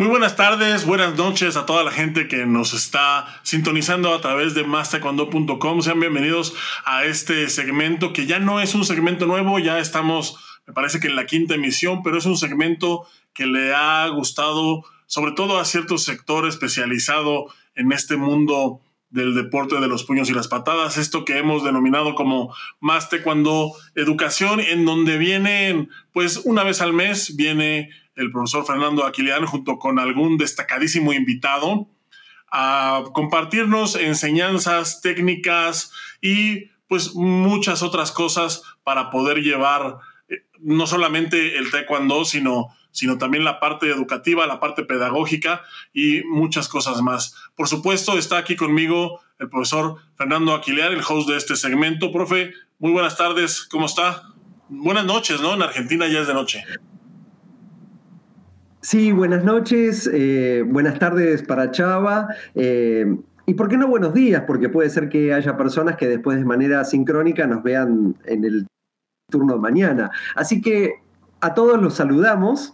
[0.00, 4.54] Muy buenas tardes, buenas noches a toda la gente que nos está sintonizando a través
[4.54, 5.82] de mastaekwondo.com.
[5.82, 6.54] Sean bienvenidos
[6.84, 10.36] a este segmento que ya no es un segmento nuevo, ya estamos,
[10.68, 14.84] me parece que en la quinta emisión, pero es un segmento que le ha gustado
[15.06, 18.80] sobre todo a cierto sector especializado en este mundo
[19.10, 23.72] del deporte de los puños y las patadas, esto que hemos denominado como más taekwondo
[23.96, 29.78] educación, en donde vienen, pues una vez al mes viene el profesor Fernando Aquilián junto
[29.78, 31.88] con algún destacadísimo invitado
[32.50, 39.98] a compartirnos enseñanzas técnicas y pues muchas otras cosas para poder llevar
[40.28, 45.62] eh, no solamente el taekwondo, sino, sino también la parte educativa, la parte pedagógica
[45.92, 47.36] y muchas cosas más.
[47.54, 52.10] Por supuesto, está aquí conmigo el profesor Fernando Aquiliar, el host de este segmento.
[52.10, 54.22] Profe, muy buenas tardes, ¿cómo está?
[54.70, 55.54] Buenas noches, ¿no?
[55.54, 56.64] En Argentina ya es de noche.
[58.80, 62.28] Sí, buenas noches, eh, buenas tardes para Chava.
[62.54, 66.38] Eh, y por qué no buenos días, porque puede ser que haya personas que después
[66.38, 68.66] de manera sincrónica nos vean en el
[69.28, 70.12] turno de mañana.
[70.36, 70.92] Así que
[71.40, 72.72] a todos los saludamos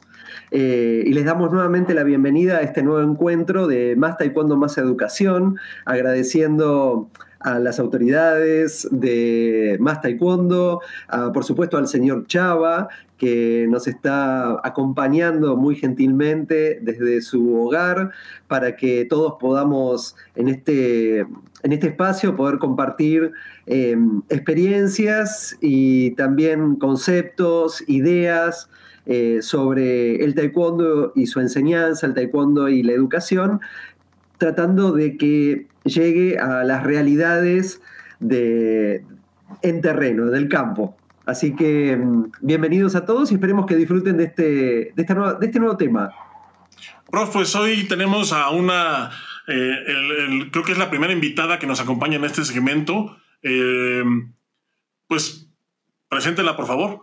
[0.50, 4.77] eh, y les damos nuevamente la bienvenida a este nuevo encuentro de Más Taekwondo, Más
[4.77, 7.08] Educación, agradeciendo
[7.45, 10.81] a las autoridades de Más Taekwondo,
[11.33, 18.11] por supuesto al señor Chava, que nos está acompañando muy gentilmente desde su hogar
[18.48, 23.33] para que todos podamos en este, en este espacio poder compartir
[23.67, 28.69] em, experiencias y también conceptos, ideas
[29.06, 33.61] eh, sobre el taekwondo y su enseñanza, el taekwondo y la educación,
[34.45, 37.81] tratando de que llegue a las realidades
[38.20, 39.03] de,
[39.62, 40.98] en terreno, del campo.
[41.25, 45.39] Así que mm, bienvenidos a todos y esperemos que disfruten de este, de este, nuevo,
[45.39, 46.11] de este nuevo tema.
[47.11, 49.12] Prof, pues hoy tenemos a una,
[49.48, 53.17] eh, creo que es la primera invitada que nos acompaña en este segmento.
[53.41, 54.05] Eh,
[55.08, 55.48] pues
[56.11, 57.01] preséntela, por favor.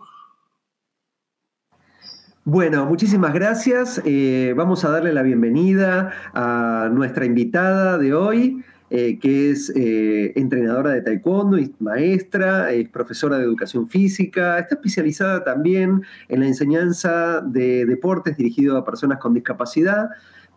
[2.44, 4.02] Bueno, muchísimas gracias.
[4.04, 8.64] Eh, vamos a darle la bienvenida a nuestra invitada de hoy.
[8.94, 14.74] Eh, que es eh, entrenadora de taekwondo y maestra, es profesora de educación física, está
[14.74, 20.10] especializada también en la enseñanza de deportes dirigido a personas con discapacidad,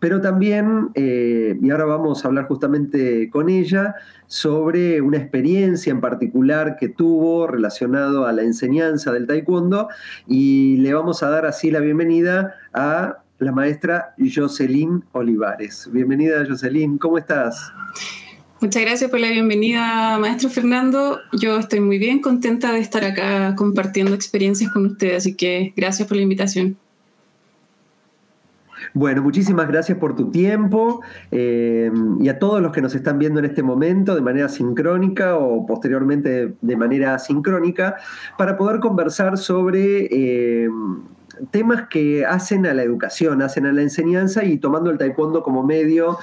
[0.05, 3.95] pero también, eh, y ahora vamos a hablar justamente con ella,
[4.27, 9.89] sobre una experiencia en particular que tuvo relacionado a la enseñanza del taekwondo
[10.27, 15.89] y le vamos a dar así la bienvenida a la maestra Jocelyn Olivares.
[15.91, 17.73] Bienvenida Jocelyn, ¿cómo estás?
[18.61, 21.17] Muchas gracias por la bienvenida, maestro Fernando.
[21.33, 26.07] Yo estoy muy bien contenta de estar acá compartiendo experiencias con ustedes, así que gracias
[26.07, 26.77] por la invitación.
[28.93, 31.01] Bueno, muchísimas gracias por tu tiempo
[31.31, 35.37] eh, y a todos los que nos están viendo en este momento de manera sincrónica
[35.37, 37.97] o posteriormente de manera sincrónica
[38.37, 40.69] para poder conversar sobre eh,
[41.51, 45.63] temas que hacen a la educación, hacen a la enseñanza y tomando el taekwondo como
[45.63, 46.17] medio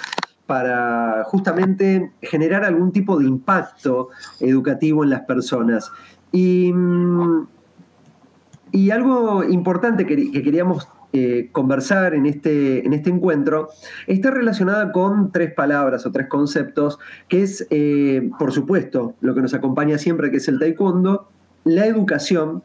[0.46, 4.08] para justamente generar algún tipo de impacto
[4.40, 5.90] educativo en las personas.
[6.30, 7.46] Y, mm,
[8.92, 13.68] algo importante que, queríamos eh, conversar en este, en este encuentro
[14.06, 19.42] está relacionada con tres palabras o tres conceptos, que es, eh, por supuesto, lo que
[19.42, 21.28] nos acompaña siempre, que es el taekwondo,
[21.64, 22.62] la educación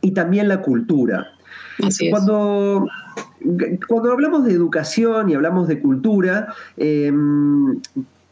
[0.00, 1.26] y también la cultura.
[2.10, 2.86] Cuando,
[3.88, 7.80] cuando hablamos de educación y hablamos de cultura, em,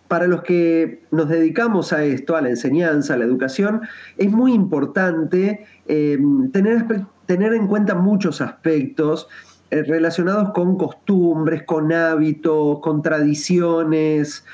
[0.09, 3.83] para los que nos dedicamos a esto, a la enseñanza, a la educación,
[4.17, 6.85] es muy importante em, tener,
[7.29, 9.29] tener en cuenta muchos aspectos
[9.71, 14.47] eh, relacionados con costumbres, con hábitos, con tradiciones,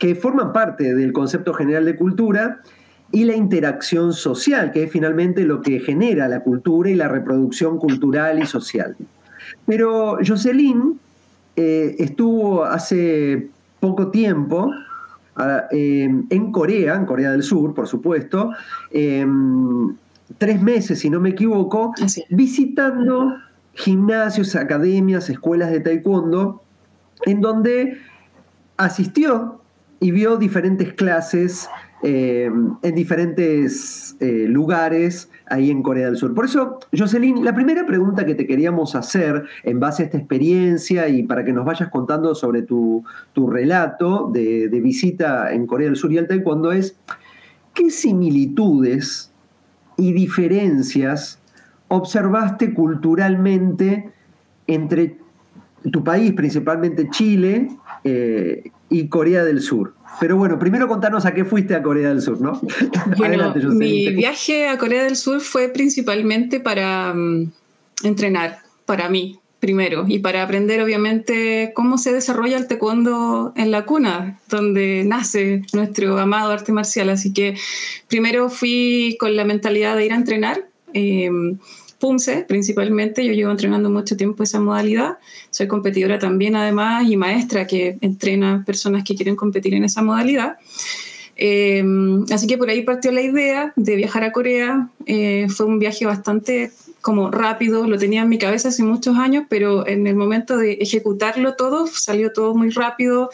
[0.00, 2.62] que forman parte del concepto general de cultura
[3.10, 7.76] y la interacción social, que es finalmente lo que genera la cultura y la reproducción
[7.76, 8.96] cultural y social.
[9.66, 10.98] Pero Jocelyn
[11.54, 14.70] eh, estuvo hace poco tiempo
[15.36, 18.52] ah, em, en Corea, en Corea del Sur, por supuesto,
[20.42, 21.94] tres meses, si no me equivoco,
[22.28, 23.36] visitando
[23.74, 26.64] gimnasios, academias, escuelas de taekwondo,
[27.26, 27.96] en donde
[28.76, 29.60] asistió
[30.00, 31.70] y vio diferentes clases
[32.02, 32.50] eh,
[32.82, 36.34] en diferentes eh, lugares ahí en Corea del Sur.
[36.34, 41.06] Por eso, Jocelyn, la primera pregunta que te queríamos hacer en base a esta experiencia
[41.06, 43.04] y para que nos vayas contando sobre tu,
[43.36, 46.96] relato de, de, visita en Corea del Sur y el taekwondo es,
[47.74, 49.31] ¿qué similitudes
[49.96, 51.38] y diferencias
[51.88, 54.10] observaste culturalmente
[54.66, 55.18] entre
[55.90, 57.68] tu país, principalmente Chile
[58.04, 59.94] eh, y Corea del Sur.
[60.20, 62.60] Pero bueno, primero contanos a qué fuiste a Corea del Sur, ¿no?
[63.16, 67.50] Bueno, mi viaje a Corea del Sur fue principalmente para mm,
[68.04, 73.84] entrenar, para mí, primero, y para aprender obviamente cómo se desarrolla el taekwondo en la
[73.84, 77.10] cuna, donde nace nuestro amado arte marcial.
[77.10, 77.54] Así que
[78.08, 80.66] primero fui con la mentalidad de ir a entrenar.
[80.94, 81.30] Eh,
[82.48, 85.18] principalmente, yo llevo entrenando mucho tiempo esa modalidad,
[85.50, 90.56] soy competidora también además y maestra que entrena personas que quieren competir en esa modalidad.
[91.36, 91.84] Eh,
[92.32, 96.04] así que por ahí partió la idea de viajar a Corea, eh, fue un viaje
[96.04, 100.56] bastante como rápido, lo tenía en mi cabeza hace muchos años, pero en el momento
[100.56, 103.28] de ejecutarlo todo, salió todo muy rápido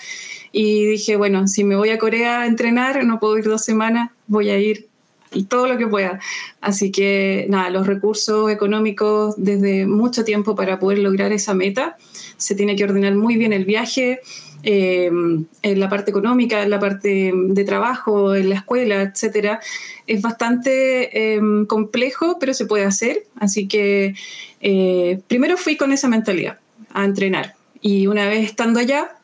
[0.51, 4.11] y dije, bueno, si me voy a Corea a entrenar, no puedo ir dos semanas,
[4.27, 4.89] voy a ir
[5.33, 6.19] y todo lo que pueda.
[6.61, 11.99] Así que nada, los recursos económicos desde mucho tiempo para poder lograr esa meta.
[12.39, 14.21] Se tiene que ordenar muy bien el viaje,
[14.63, 19.61] eh, en la parte económica, en la parte de trabajo, en la escuela, etcétera.
[20.07, 23.25] Es bastante eh, complejo, pero se puede hacer.
[23.37, 24.15] Así que
[24.61, 26.59] eh, primero fui con esa mentalidad
[26.93, 27.55] a entrenar.
[27.81, 29.17] Y una vez estando allá,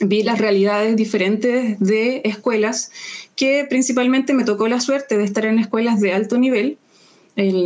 [0.00, 2.90] vi las realidades diferentes de escuelas
[3.36, 6.78] que principalmente me tocó la suerte de estar en escuelas de alto nivel,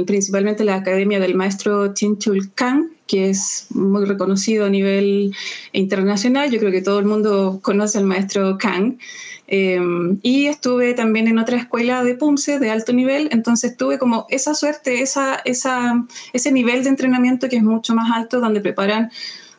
[0.07, 5.35] principalmente la academia del maestro Chul Kang, que es muy reconocido a nivel
[5.73, 6.51] internacional.
[6.51, 8.99] Yo creo que todo el mundo conoce al maestro Kang.
[9.47, 14.27] Em, y estuve también en otra escuela de Punce de alto nivel, entonces tuve como
[14.31, 19.11] esa suerte, esa, esa, ese nivel de entrenamiento que es mucho más alto, donde preparan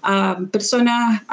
[0.06, 1.24] a personas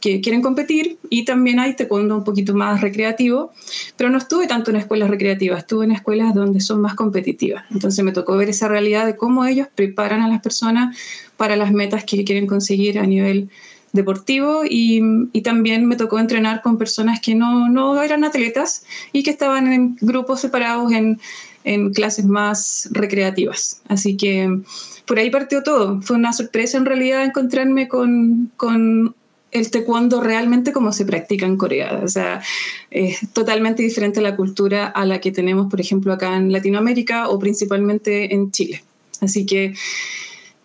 [0.00, 3.52] que quieren competir y también hay taekwondo un poquito más recreativo,
[3.96, 7.64] pero no estuve tanto en escuelas recreativas, estuve en escuelas donde son más competitivas.
[7.70, 10.96] Entonces me tocó ver esa realidad de cómo ellos preparan a las personas
[11.36, 13.50] para las metas que quieren conseguir a nivel
[13.92, 15.02] deportivo y,
[15.32, 19.72] y, también me tocó entrenar con personas que no, no, eran atletas y que estaban
[19.72, 21.20] en grupos separados en,
[21.64, 23.82] en clases más recreativas.
[23.88, 24.60] Así que
[25.06, 26.00] por ahí partió todo.
[26.02, 29.14] Fue una sorpresa en realidad encontrarme con, con
[29.50, 32.00] el taekwondo realmente como se practica en Corea.
[32.02, 32.42] O sea,
[32.90, 37.38] es totalmente diferente la cultura a la que tenemos, por ejemplo, acá en Latinoamérica o
[37.38, 38.82] principalmente en Chile.
[39.20, 39.74] Así que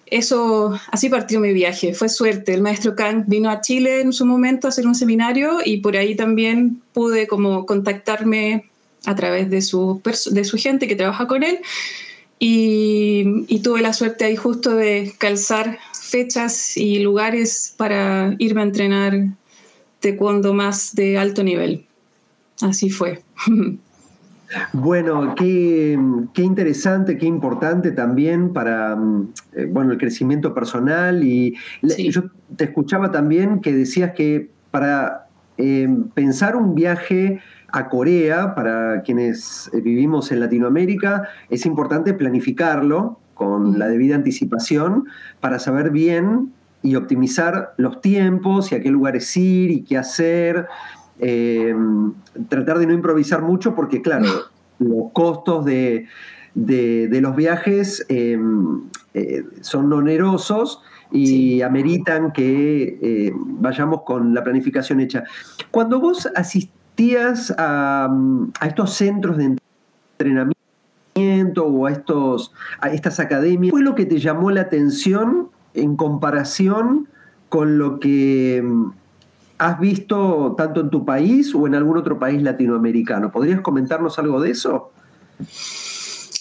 [0.06, 1.94] eso, así partió mi viaje.
[1.94, 2.54] Fue suerte.
[2.54, 5.98] El maestro Kang vino a Chile en su momento a hacer un seminario y por
[5.98, 8.66] ahí también pude como contactarme
[9.06, 10.02] a través de su,
[10.32, 11.60] de su gente que trabaja con él
[12.46, 19.14] y, tuve la suerte ahí justo de calzar fechas y lugares para irme a entrenar
[20.02, 21.86] taekwondo más de alto nivel.
[22.62, 23.22] Así fue.
[24.72, 25.98] Bueno, qué,
[26.36, 28.96] interesante, qué importante también para
[29.54, 31.24] eh, bueno, el crecimiento personal.
[31.24, 32.26] Y yo
[32.56, 35.28] te escuchaba también que decías que para
[35.58, 37.40] eh, pensar un viaje
[37.74, 45.06] a Corea, para quienes eh, vivimos en Latinoamérica, es importante planificarlo con la debida anticipación
[45.42, 46.54] para saber bien
[46.84, 50.68] y optimizar los tiempos y a qué lugares ir y qué hacer.
[51.20, 51.76] Eh,
[52.48, 54.28] tratar de no improvisar mucho porque, claro,
[54.78, 56.06] los costos de,
[56.54, 58.38] los viajes eh,
[59.62, 65.24] son onerosos y ameritan que vayamos con la planificación hecha.
[65.72, 68.10] Cuando vos asistís asistías a,
[68.66, 69.56] estos centros de
[70.18, 75.96] entrenamiento o a, estos, a estas academias, ¿fue lo que te llamó la atención en
[75.96, 77.08] comparación
[77.50, 78.92] con lo que mm,
[79.58, 83.32] has visto tanto en tu país o en algún otro país latinoamericano?
[83.32, 84.92] ¿Podrías comentarnos algo de eso?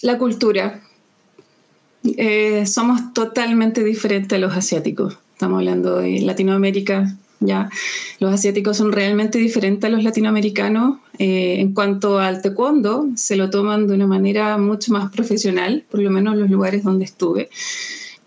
[0.01, 0.81] La cultura.
[2.03, 5.17] Eh, somos totalmente diferentes a los asiáticos.
[5.33, 7.69] Estamos hablando de Latinoamérica, ¿ya?
[8.19, 10.97] Los asiáticos son realmente diferentes a los latinoamericanos.
[11.19, 16.01] Eh, en cuanto al taekwondo, se lo toman de una manera mucho más profesional, por
[16.01, 17.49] lo menos en los lugares donde estuve.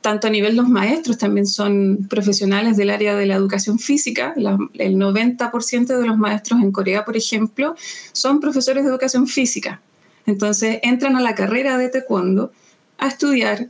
[0.00, 4.34] Tanto a nivel los maestros también son profesionales del área de la educación física.
[4.36, 7.74] el 90% de los maestros en Corea, por ejemplo,
[8.12, 9.80] son profesores de educación física.
[10.26, 12.52] Entonces entran a la carrera de taekwondo
[12.98, 13.68] a estudiar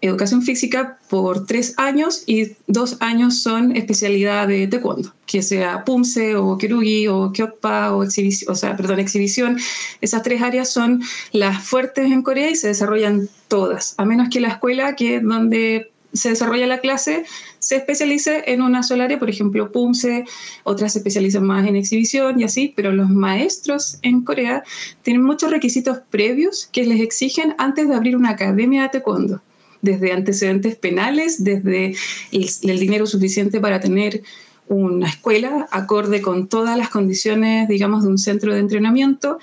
[0.00, 6.36] educación física por tres años y dos años son especialidad de taekwondo, que sea pumse
[6.36, 9.58] o kerugi o kyokpa o exhibición, o sea, perdón, exhibición.
[10.00, 14.40] Esas tres áreas son las fuertes en Corea y se desarrollan todas, a menos que
[14.40, 17.24] la escuela que donde se desarrolla la clase
[17.58, 20.24] se especialice en una sola área, por ejemplo, Pumse,
[20.64, 24.64] otras se especializan más en exhibición y así, pero los maestros en Corea
[25.02, 29.42] tienen muchos requisitos previos que les exigen antes de abrir una academia de taekwondo
[29.86, 31.94] desde antecedentes penales, desde
[32.32, 34.22] el, dinero suficiente para tener
[34.68, 39.38] una escuela acorde con todas las condiciones, digamos, de un centro de entrenamiento,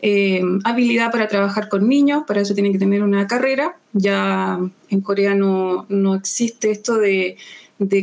[0.00, 3.76] eh, habilidad para trabajar con niños, para eso tienen que tener una carrera.
[3.92, 7.36] Ya en Corea no, existe esto de,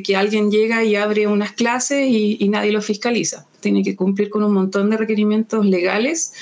[0.04, 3.48] que alguien llega y abre unas clases y, y nadie lo fiscaliza.
[3.62, 6.34] Tiene que cumplir con un montón de requerimientos legales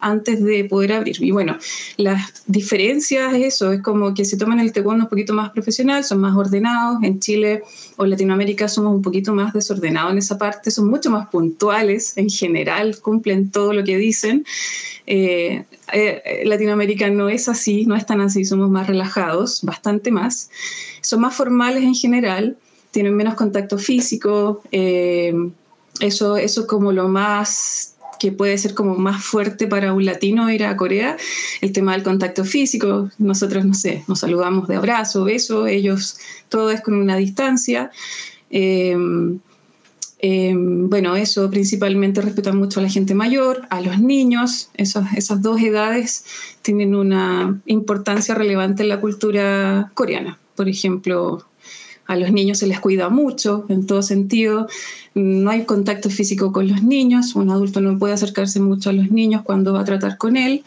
[0.00, 1.22] antes de poder abrir.
[1.22, 1.56] Y bueno,
[1.96, 6.20] las diferencias, eso, es como que se toman el taekwondo un poquito más profesional, son
[6.20, 7.02] más ordenados.
[7.02, 7.62] En Chile
[7.96, 12.30] o Latinoamérica somos un poquito más desordenados en esa parte, son mucho más puntuales en
[12.30, 14.44] general, cumplen todo lo que dicen.
[15.06, 20.50] Eh, eh, Latinoamérica no es así, no es tan así, somos más relajados, bastante más.
[21.00, 22.56] Son más formales en general,
[22.90, 24.62] tienen menos contacto físico.
[24.72, 25.34] Eh,
[26.00, 30.64] eso, eso como lo más que puede ser como más fuerte para un latino ir
[30.64, 31.16] a Corea,
[31.62, 33.10] el tema del contacto físico.
[33.18, 36.18] Nosotros, no sé, nos saludamos de abrazo, beso, ellos
[36.50, 37.90] todo es con una distancia.
[38.50, 39.40] Em,
[40.18, 44.68] em, bueno, eso principalmente respetan mucho a la gente mayor, a los niños.
[44.74, 46.24] Esas, esas dos edades
[46.60, 50.38] tienen una importancia relevante en la cultura coreana.
[50.56, 51.46] Por ejemplo,
[52.10, 54.66] a los niños se les cuida mucho en todo sentido,
[55.14, 59.12] no hay contacto físico con los niños, un adulto no puede acercarse mucho a los
[59.12, 60.64] niños cuando va a tratar con él,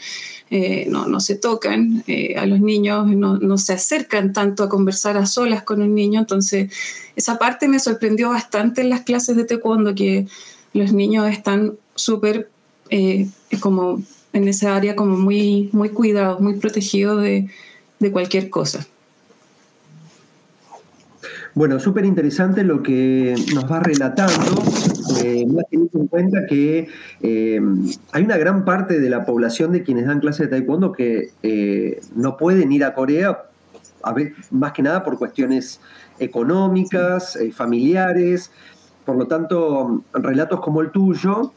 [0.51, 4.69] eh, no, no se tocan, eh, a los niños no, no, se acercan tanto a
[4.69, 6.71] conversar a solas con un niño, entonces
[7.17, 10.27] esa parte me sorprendió bastante en las clases de taekwondo, que
[10.73, 12.49] los niños están súper
[12.89, 13.27] eh,
[13.59, 17.49] como en esa área como muy, muy cuidados, muy protegidos de,
[17.99, 18.87] de cualquier cosa.
[21.55, 24.63] Bueno, súper interesante lo que nos va relatando,
[25.23, 26.87] eh, teniendo en cuenta que
[27.21, 27.61] eh,
[28.11, 32.01] hay una gran parte de la población de quienes dan clases de taekwondo que eh,
[32.15, 33.43] no pueden ir a Corea,
[34.01, 35.79] a ver, más que nada por cuestiones
[36.17, 38.51] económicas, eh, familiares,
[39.05, 41.51] por lo tanto, relatos como el tuyo,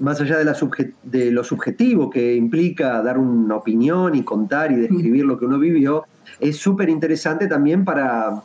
[0.00, 0.56] más allá de, la
[1.04, 5.58] de, lo subjetivo que implica dar una opinión y contar y describir lo que uno
[5.58, 6.04] vivió,
[6.40, 8.42] es súper interesante también para,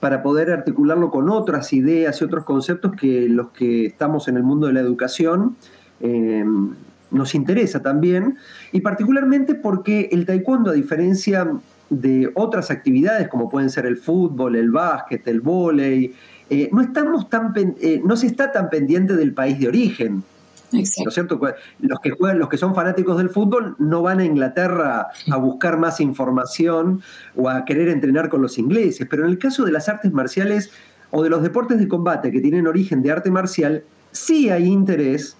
[0.00, 4.42] para poder articularlo con otras ideas y otros conceptos que los que estamos en el
[4.42, 5.56] mundo de la educación
[6.00, 6.44] eh,
[7.10, 8.38] nos interesa también,
[8.72, 11.50] y particularmente porque el taekwondo, a diferencia
[11.90, 16.14] de otras actividades como pueden ser el fútbol, el básquet, el vóley,
[16.48, 20.24] eh, no, estamos tan, eh, no se está tan pendiente del país de origen.
[20.72, 21.40] ¿No es cierto?
[21.80, 25.78] Los que juegan, los que son fanáticos del fútbol no van a Inglaterra a buscar
[25.78, 27.02] más información
[27.36, 30.70] o a querer entrenar con los ingleses, pero en el caso de las artes marciales
[31.10, 35.36] o de los deportes de combate que tienen origen de arte marcial, sí hay interés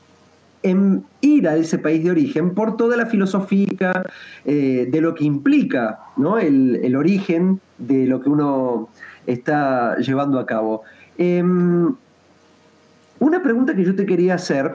[0.62, 4.04] en ir a ese país de origen por toda la filosofía
[4.44, 6.38] eh, de lo que implica ¿no?
[6.38, 8.88] el, origen de lo que uno
[9.26, 10.82] está llevando a cabo.
[11.18, 11.94] Em,
[13.18, 14.72] una pregunta que yo te quería hacer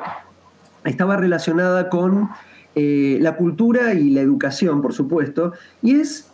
[0.84, 2.30] estaba relacionada con
[2.76, 6.30] eh, la cultura y la educación, por supuesto, y es,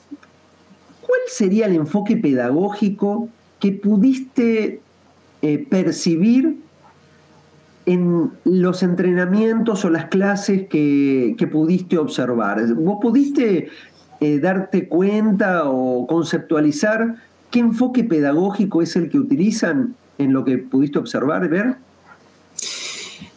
[1.01, 4.81] ¿cuál sería el enfoque pedagógico que pudiste
[5.41, 6.57] eh, percibir
[7.85, 12.62] en los entrenamientos o las clases que, pudiste observar?
[12.73, 13.69] ¿Vos pudiste
[14.19, 17.15] eh, darte cuenta o conceptualizar
[17.51, 21.77] qué enfoque pedagógico es el que utilizan en lo que pudiste observar, ver?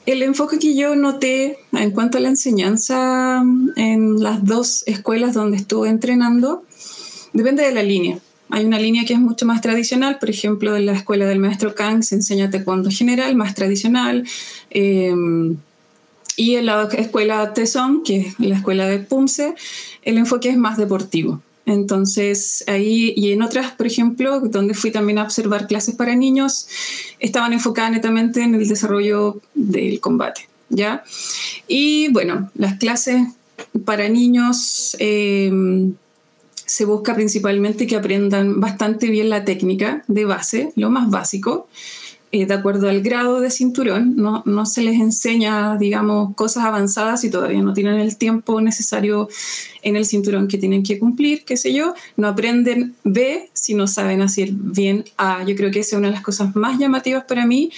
[0.07, 3.43] El enfoque que yo noté en cuanto a la enseñanza
[3.75, 6.63] en las dos escuelas donde estuve entrenando
[7.33, 8.21] depende de la línea.
[8.51, 11.75] Hay una línea que es mucho más tradicional, por ejemplo, en la escuela del maestro
[11.75, 14.25] Kang se enseña taekwondo general, más tradicional.
[14.71, 15.57] Em,
[16.37, 19.57] y en la escuela Tesson, que es la escuela de Pumse,
[20.03, 21.43] el enfoque es más deportivo.
[21.67, 26.69] Entonces, ahí y en otras, por ejemplo, donde fui también a observar clases para niños,
[27.19, 31.03] estaban enfocadas netamente en el desarrollo del combate, ¿ya?
[31.67, 33.27] Y bueno, las clases
[33.85, 35.95] para niños em,
[36.55, 41.69] se busca principalmente que aprendan bastante bien la técnica de base, lo más básico,
[42.33, 47.21] eh, de acuerdo al grado de cinturón, no, no, se les enseña, digamos, cosas avanzadas
[47.21, 49.29] si todavía no tienen el tiempo necesario
[49.83, 53.87] en el cinturón que tienen que cumplir, qué sé yo, no aprenden B si no
[53.87, 55.45] saben hacer bien A.
[55.45, 57.71] Yo creo que esa es una de las cosas más llamativas para mí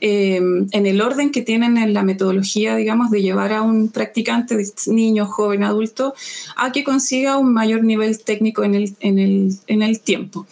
[0.00, 4.56] em, en el orden que tienen en la metodología, digamos, de llevar a un practicante,
[4.88, 6.14] niño, joven, adulto,
[6.56, 10.46] a que consiga un mayor nivel técnico en el, en el, en el tiempo.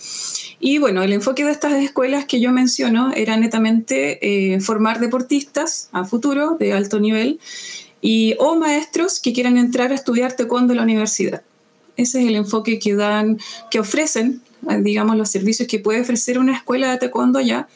[0.60, 5.88] Y bueno, el enfoque de estas escuelas que yo menciono era netamente eh, formar deportistas
[5.92, 7.38] a futuro de alto nivel
[8.00, 11.42] y o maestros que quieran entrar a estudiar taekwondo en la universidad.
[11.96, 13.38] Ese es el enfoque que dan,
[13.70, 17.68] que ofrecen, eh, digamos, los servicios que puede ofrecer una escuela de taekwondo ya,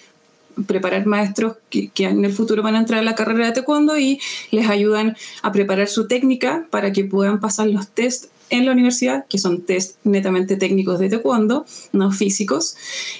[0.66, 3.98] preparar maestros que, que, en el futuro van a entrar a la carrera de taekwondo
[3.98, 4.18] y
[4.50, 9.26] les ayudan a preparar su técnica para que puedan pasar los test en la universidad,
[9.28, 12.76] que son test netamente técnicos de taekwondo, no físicos.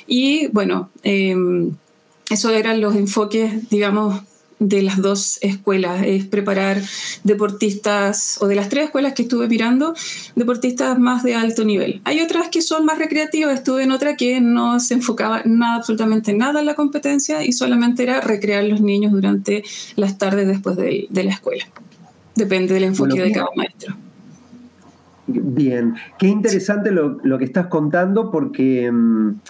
[0.07, 1.37] Y bueno, eh,
[2.31, 4.23] eso eran los enfoques, digamos,
[4.59, 6.81] de las dos escuelas, es preparar
[7.25, 9.95] deportistas, o de las tres escuelas que estuve mirando,
[10.35, 12.01] deportistas más de alto nivel.
[12.05, 16.33] Hay otras que son más recreativas, estuve en otra que no se enfocaba nada, absolutamente
[16.33, 19.63] nada en la competencia y solamente era recrear los niños durante
[19.97, 21.65] las tardes después de, la escuela.
[22.35, 23.95] Depende del enfoque de cada maestro.
[25.27, 29.41] Bien, qué interesante lo, que estás contando porque mm,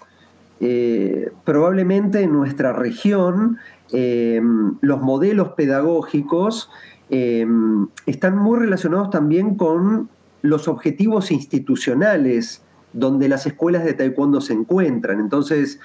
[0.58, 3.58] eh, probablemente en nuestra región
[3.92, 4.40] eh,
[4.80, 6.70] los modelos pedagógicos
[7.10, 7.46] eh,
[8.06, 10.08] están muy relacionados también con
[10.40, 12.62] los objetivos institucionales
[12.94, 15.20] donde las escuelas de taekwondo se encuentran.
[15.20, 15.78] Entonces,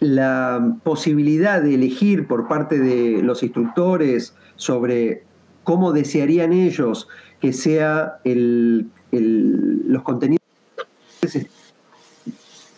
[0.00, 5.24] la posibilidad de elegir por parte de los instructores sobre
[5.64, 7.08] cómo desearían ellos
[7.40, 10.40] que sea los contenidos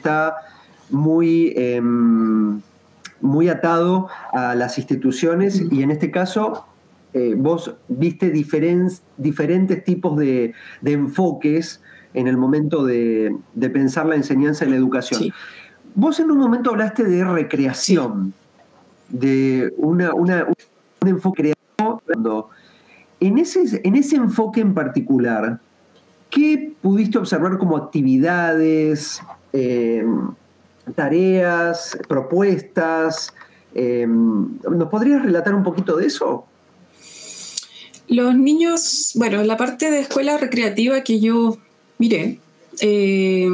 [0.03, 0.35] está
[0.91, 2.61] muy, em,
[3.21, 6.67] muy atado a las instituciones y en este caso
[7.15, 10.55] eh, vos viste diferentes tipos de,
[10.85, 11.81] enfoques
[12.15, 13.37] en el momento de,
[13.73, 15.33] pensar la enseñanza y la educación.
[15.95, 18.35] Vos en un momento hablaste de recreación,
[19.09, 20.57] de una, un
[21.07, 22.51] enfoque creativo.
[23.21, 25.61] En ese, en ese enfoque en particular,
[26.29, 30.05] ¿qué pudiste observar como actividades, eh,
[30.95, 33.33] tareas, propuestas.
[33.75, 36.47] Eh, ¿Nos podrías relatar un poquito de eso?
[38.09, 41.57] Los niños, bueno, la parte de escuela recreativa que yo
[41.99, 42.39] miré,
[42.81, 43.49] eh,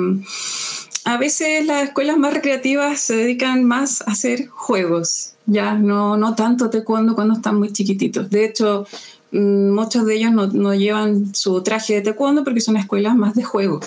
[1.05, 6.35] a veces las escuelas más recreativas se dedican más a hacer juegos, ya no, no
[6.35, 8.31] tanto taekwondo cuando están muy chiquititos.
[8.31, 8.87] De hecho,
[9.33, 13.35] mm, muchos de ellos no, no llevan su traje de taekwondo porque son escuelas más
[13.35, 13.81] de juego,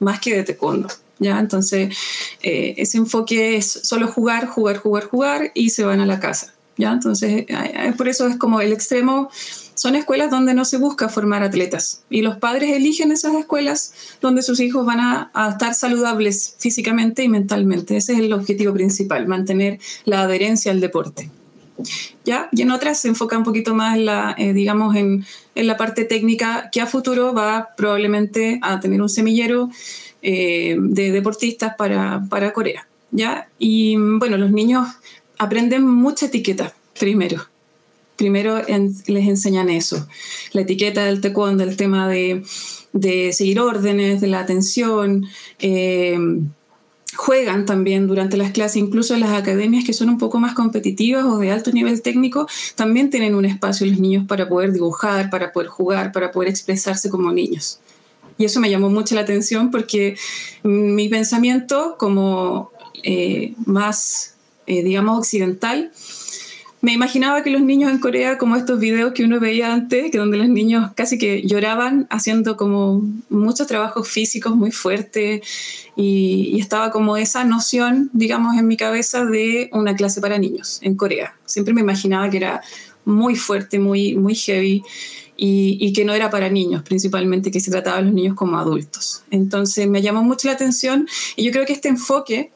[0.00, 0.88] más que de taekwondo.
[1.20, 1.38] ¿Ya?
[1.38, 1.96] Entonces,
[2.42, 6.54] eh, ese enfoque es solo jugar, jugar, jugar, jugar y se van a la casa,
[6.76, 6.90] ¿ya?
[6.90, 7.46] Entonces,
[7.96, 9.30] por eso es como el extremo,
[9.80, 14.42] son escuelas donde no se busca formar atletas y los padres eligen esas escuelas donde
[14.42, 17.96] sus hijos van a, estar saludables físicamente y mentalmente.
[17.96, 21.30] Ese es el objetivo principal, mantener la adherencia al deporte.
[22.24, 22.48] ¿Ya?
[22.52, 26.04] Y en otras se enfoca un poquito más, la, eh, digamos, en, en, la parte
[26.04, 29.70] técnica, que a futuro va probablemente a tener un semillero
[30.22, 32.86] eh, de deportistas para, para, Corea.
[33.10, 33.48] ¿ya?
[33.58, 34.86] Y bueno, los niños
[35.38, 37.46] aprenden mucha etiqueta primero.
[38.16, 40.06] Primero les enseñan eso,
[40.52, 42.42] la etiqueta del taekwondo, el tema de,
[42.92, 45.24] de seguir órdenes, de la atención.
[45.58, 46.18] Eh,
[47.20, 51.26] juegan también durante las clases, incluso en las academias que son un poco más competitivas
[51.26, 55.52] o de alto nivel técnico, también tienen un espacio los niños para poder dibujar, para
[55.52, 57.78] poder jugar, para poder expresarse como niños.
[58.38, 60.16] Y eso me llamó mucho la atención porque
[60.62, 62.70] mi pensamiento como
[63.02, 65.92] eh, más, eh, digamos, occidental,
[66.82, 70.18] me imaginaba que los niños en Corea, como estos videos que uno veía antes, que
[70.18, 75.42] donde los niños casi que lloraban haciendo como muchos trabajos físicos muy fuertes
[75.94, 80.78] y, y, estaba como esa noción, digamos, en mi cabeza de una clase para niños
[80.82, 81.34] en Corea.
[81.44, 82.62] Siempre me imaginaba que era
[83.04, 84.82] muy fuerte, muy, muy heavy
[85.42, 89.22] y, que no era para niños, principalmente que se trataba de los niños como adultos.
[89.30, 92.52] Entonces me llamó mucho la atención y yo creo que este enfoque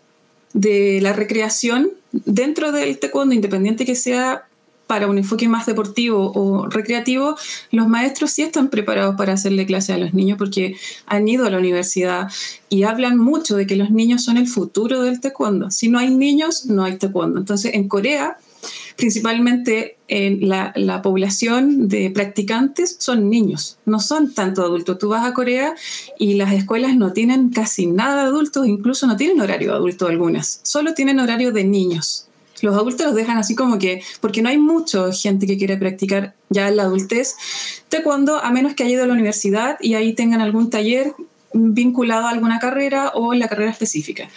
[0.53, 1.91] de la recreación
[2.25, 4.45] dentro del taekwondo, independiente que sea
[4.87, 7.37] para un enfoque más deportivo o recreativo,
[7.71, 11.51] los maestros sí están preparados para hacerle clase a los niños porque han ido a
[11.51, 12.31] la universidad
[12.69, 15.71] y hablan mucho de que los niños son el futuro del taekwondo.
[15.71, 17.41] Si no hay niños, no hay taekwondo.
[17.41, 18.37] Entonces, en Corea
[18.97, 24.99] principalmente en la, población de practicantes son niños, no son tanto adultos.
[24.99, 25.75] Tú vas a Corea
[26.19, 30.09] y las escuelas no tienen casi nada de adultos, incluso no tienen horario de adultos
[30.09, 32.29] algunas, solo tienen horario de niños.
[32.63, 36.35] Los adultos los dejan así como que, porque no hay mucha gente que quiere practicar
[36.49, 37.35] ya la adultez,
[37.91, 41.13] de cuando, a menos que haya ido a la universidad y ahí tengan algún taller
[41.53, 44.29] vinculado a alguna carrera o la carrera específica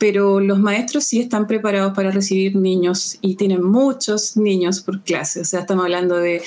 [0.00, 5.42] pero los maestros sí están preparados para recibir niños y tienen muchos niños por clase.
[5.42, 6.40] O sea, estamos hablando de,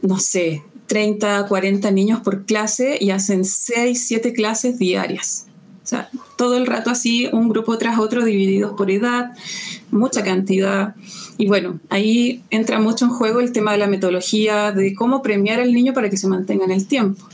[0.00, 5.44] no sé, 30, 40 niños por clase y hacen 6, 7 clases diarias.
[5.82, 9.32] O sea, todo el rato así, un grupo tras otro, divididos por edad,
[9.90, 10.94] mucha cantidad.
[11.36, 15.60] Y bueno, ahí entra mucho en juego el tema de la metodología, de cómo premiar
[15.60, 17.28] al niño para que se mantenga en el tiempo.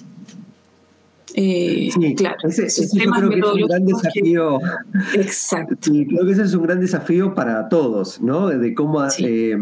[1.34, 2.36] Eh, sí, claro.
[2.48, 4.58] Ese, yo creo que es un gran desafío.
[5.14, 5.90] Exacto.
[5.92, 8.48] Y creo que ese es un gran desafío para todos, ¿no?
[8.48, 9.56] De cómo, eh,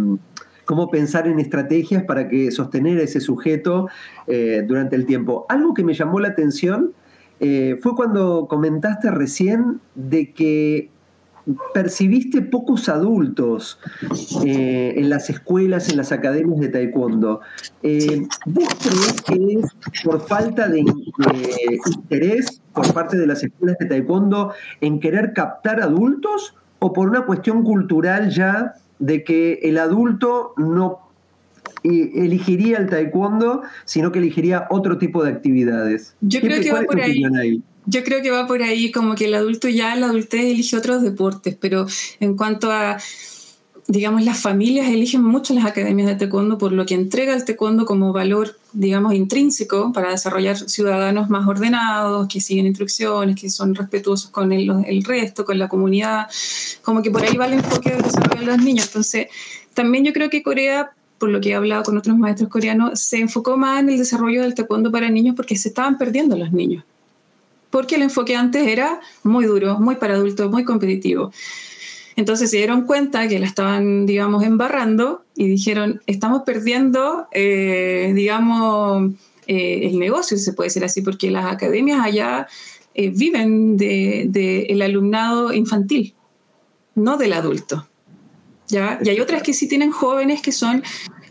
[0.64, 3.88] cómo pensar en estrategias para que sostener a ese sujeto
[4.26, 5.46] eh, durante el tiempo.
[5.48, 6.92] Algo que me llamó la atención
[7.40, 10.90] fue cuando comentaste recién de que
[11.73, 13.79] percibiste pocos adultos
[14.45, 17.41] eh, en las escuelas, en las academias de taekwondo.
[17.83, 23.87] Eh, ¿Vos crees que es por falta de, interés por parte de las escuelas de
[23.87, 30.53] taekwondo en querer captar adultos o por una cuestión cultural ya de que el adulto
[30.57, 31.09] no
[31.85, 36.17] elegiría el taekwondo, sino que elegiría otro tipo de actividades?
[36.21, 37.63] Yo creo que va por ahí.
[37.90, 41.01] Yo creo que va por ahí como que el adulto ya la adultez elige otros
[41.01, 41.87] deportes, pero
[42.20, 42.98] en cuanto a,
[43.87, 47.87] digamos, las familias eligen mucho las academias de taekwondo por lo que entrega el taekwondo
[47.87, 54.31] como valor, digamos, intrínseco para desarrollar ciudadanos más ordenados, que siguen instrucciones, que son respetuosos
[54.31, 56.27] con el, el resto, con la comunidad,
[56.83, 58.88] como que por ahí va el enfoque del desarrollo de los niños.
[58.88, 59.29] Entonces,
[59.72, 63.18] también yo creo que Corea por lo que he hablado con otros maestros coreanos, se
[63.18, 66.85] enfocó más en el desarrollo del taekwondo para niños porque se estaban perdiendo los niños
[67.70, 71.33] porque el enfoque antes era muy duro, muy para adultos, muy competitivo.
[72.16, 79.12] Entonces se dieron cuenta que la estaban, digamos, embarrando y dijeron, estamos perdiendo, eh, digamos,
[79.46, 82.48] eh, el negocio, se puede decir así, porque las academias allá
[82.94, 86.14] eh, viven del de, alumnado infantil,
[86.96, 87.87] no del adulto.
[88.66, 88.98] ¿ya?
[89.00, 90.83] Y hay otras que sí tienen jóvenes que son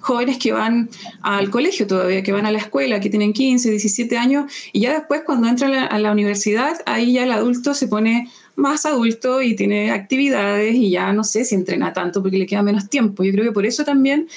[0.08, 0.90] jóvenes que van
[1.22, 4.94] al colegio todavía, que van a la escuela, que tienen 15, 17 años, y ya
[4.94, 9.56] después cuando entran a la, universidad, ahí ya el adulto se pone más adulto y
[9.56, 13.24] tiene actividades y ya no sé si entrena tanto porque le queda menos tiempo.
[13.26, 14.30] Yo creo que por eso también,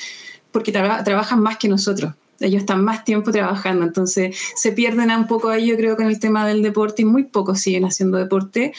[0.51, 2.15] porque trabajan más que nosotros.
[2.41, 6.19] Ellos están más tiempo trabajando, entonces se pierden un poco ahí, yo creo, con el
[6.19, 8.73] tema del deporte y muy pocos siguen haciendo deporte.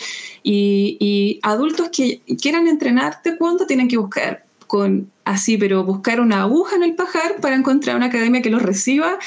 [0.44, 4.51] Y, y adultos que quieran entrenarte, ¿cuándo tienen que buscar?
[4.72, 8.62] Con así, pero buscar una aguja en el pajar para encontrar una academia que los
[8.62, 9.20] reciba,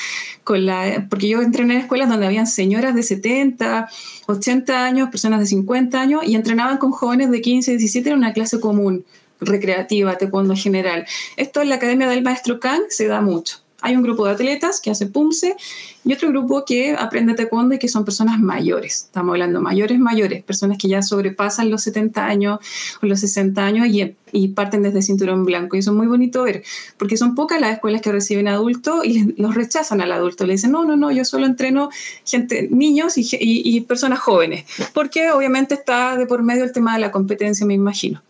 [0.43, 3.91] porque yo entrené en escuelas donde habían señoras de 70,
[4.25, 8.33] 80 años, personas de 50 años, y entrenaban con jóvenes de 15, 17 en una
[8.33, 9.05] clase común,
[9.39, 11.05] recreativa, taekwondo general.
[11.37, 13.59] Esto en la academia del maestro Kang se da mucho.
[13.83, 15.57] Hay un grupo de atletas que hace PUMSE
[16.05, 19.05] y otro grupo que aprende taekwondo y que son personas mayores.
[19.05, 22.59] Estamos hablando mayores, mayores, personas que ya sobrepasan los 70 años
[23.03, 25.77] o los 60 años y, y parten desde cinturón blanco.
[25.77, 26.63] Y eso es muy bonito ver,
[26.99, 30.47] porque son pocas las escuelas que reciben adultos y los rechazan al adulto.
[30.47, 31.89] Le dicen, no, no, no, yo solo entreno
[32.25, 37.01] gente, niños y, y personas jóvenes, porque obviamente está de por medio el tema de
[37.01, 38.23] la competencia, me imagino.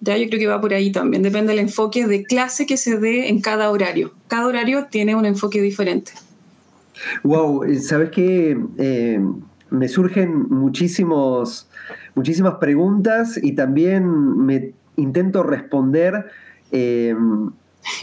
[0.00, 1.22] Ya yo creo que va por ahí también.
[1.22, 4.12] Depende del enfoque de clase que se dé en cada horario.
[4.28, 6.12] Cada horario tiene un enfoque diferente.
[7.22, 9.20] Wow, sabes que eh,
[9.70, 11.68] me surgen muchísimos,
[12.14, 14.06] muchísimas preguntas y también
[14.44, 16.26] me intento responder.
[16.72, 17.14] Eh,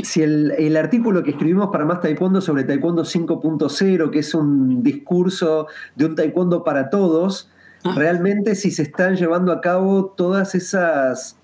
[0.04, 5.68] si el, artículo que escribimos para Más Taekwondo sobre Taekwondo 5.0, que es un discurso
[5.96, 7.50] de un Taekwondo para todos,
[7.84, 7.94] ah.
[7.96, 11.36] realmente si se están llevando a cabo todas esas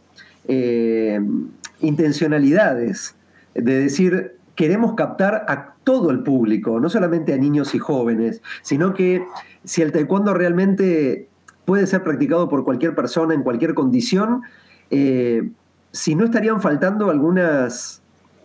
[0.47, 1.19] eh,
[1.81, 3.15] intencionalidades,
[3.55, 8.93] de decir, queremos captar a todo el público, no solamente a niños y jóvenes, sino
[8.93, 9.23] que
[9.63, 11.29] si el taekwondo realmente
[11.63, 14.41] puede ser practicado por cualquier persona en cualquier condición,
[14.89, 15.47] eh,
[15.91, 18.01] si no estarían faltando algunas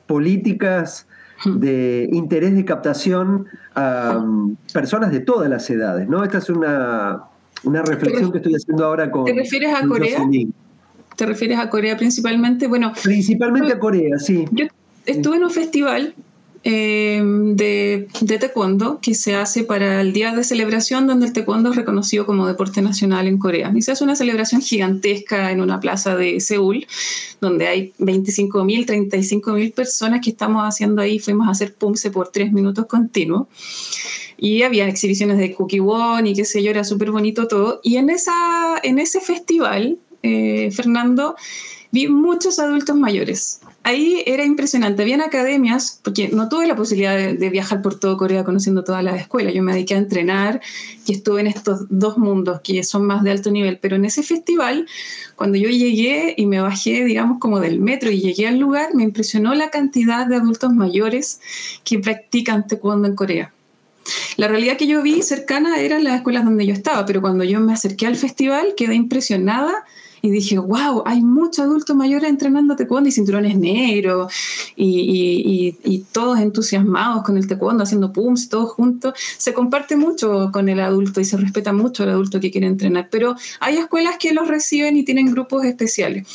[0.06, 1.06] políticas
[1.46, 1.58] hmm.
[1.58, 6.22] de interés de captación a um, personas de todas las edades, ¿no?
[6.24, 7.24] Esta es una,
[7.64, 9.24] reflexión que estoy haciendo ahora con...
[9.24, 10.20] ¿Te refieres a Corea?
[11.16, 12.66] ¿Te refieres a Corea principalmente?
[12.66, 14.44] Bueno, principalmente a Corea, sí.
[14.50, 14.66] Yo
[15.06, 16.14] estuve en un festival
[16.64, 21.70] eh, de, de, taekwondo que se hace para el día de celebración donde el taekwondo
[21.70, 23.72] es reconocido como deporte nacional en Corea.
[23.74, 26.86] Y se hace una celebración gigantesca en una plaza de Seúl,
[27.40, 31.18] donde hay 25.000, 35.000 personas que estamos haciendo ahí.
[31.18, 33.48] Fuimos a hacer pumse por tres minutos continuos.
[34.36, 37.80] Y había exhibiciones de cookie won y qué sé yo, era súper bonito todo.
[37.82, 38.32] Y en, esa,
[38.82, 41.36] en ese festival eh, Fernando,
[41.90, 43.60] vi muchos adultos mayores.
[43.84, 45.02] Ahí era impresionante.
[45.02, 49.20] Habían academias, porque no tuve la posibilidad de, viajar por todo Corea conociendo todas las
[49.20, 49.54] escuelas.
[49.54, 50.60] Yo me dediqué a entrenar
[51.04, 53.78] y estuve en estos dos mundos que son más de alto nivel.
[53.78, 54.86] Pero en ese festival,
[55.34, 59.02] cuando yo llegué y me bajé, digamos, como del metro y llegué al lugar, me
[59.02, 61.40] impresionó la cantidad de adultos mayores
[61.82, 63.52] que practican taekwondo en Corea.
[64.36, 67.60] La realidad que yo vi cercana eran las escuelas donde yo estaba, pero cuando yo
[67.60, 69.84] me acerqué al festival quedé impresionada
[70.22, 74.32] y dije, wow, hay muchos adultos mayores entrenando taekwondo y cinturones negros
[74.76, 79.14] y, y, todos entusiasmados con el taekwondo, haciendo pumps, todos juntos.
[79.36, 83.08] Se comparte mucho con el adulto y se respeta mucho al adulto que quiere entrenar,
[83.10, 86.26] pero hay escuelas que los reciben y tienen grupos especiales.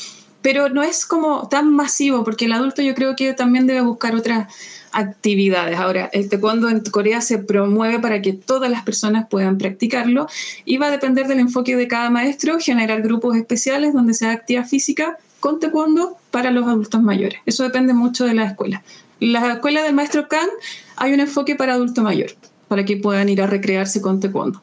[0.42, 4.16] Pero no es como tan masivo, porque el adulto yo creo que también debe buscar
[4.16, 4.54] otras
[4.92, 5.78] actividades.
[5.78, 10.28] Ahora, el taekwondo en Corea se promueve para que todas las personas puedan practicarlo
[10.66, 14.66] y va a depender del enfoque de cada maestro generar grupos especiales donde sea actividad
[14.66, 17.40] física con taekwondo para los adultos mayores.
[17.46, 18.84] Eso depende mucho de la escuela.
[19.20, 20.50] En la escuela del maestro Kang
[20.96, 22.32] hay un enfoque para adulto mayor,
[22.68, 24.62] para que puedan ir a recrearse con taekwondo.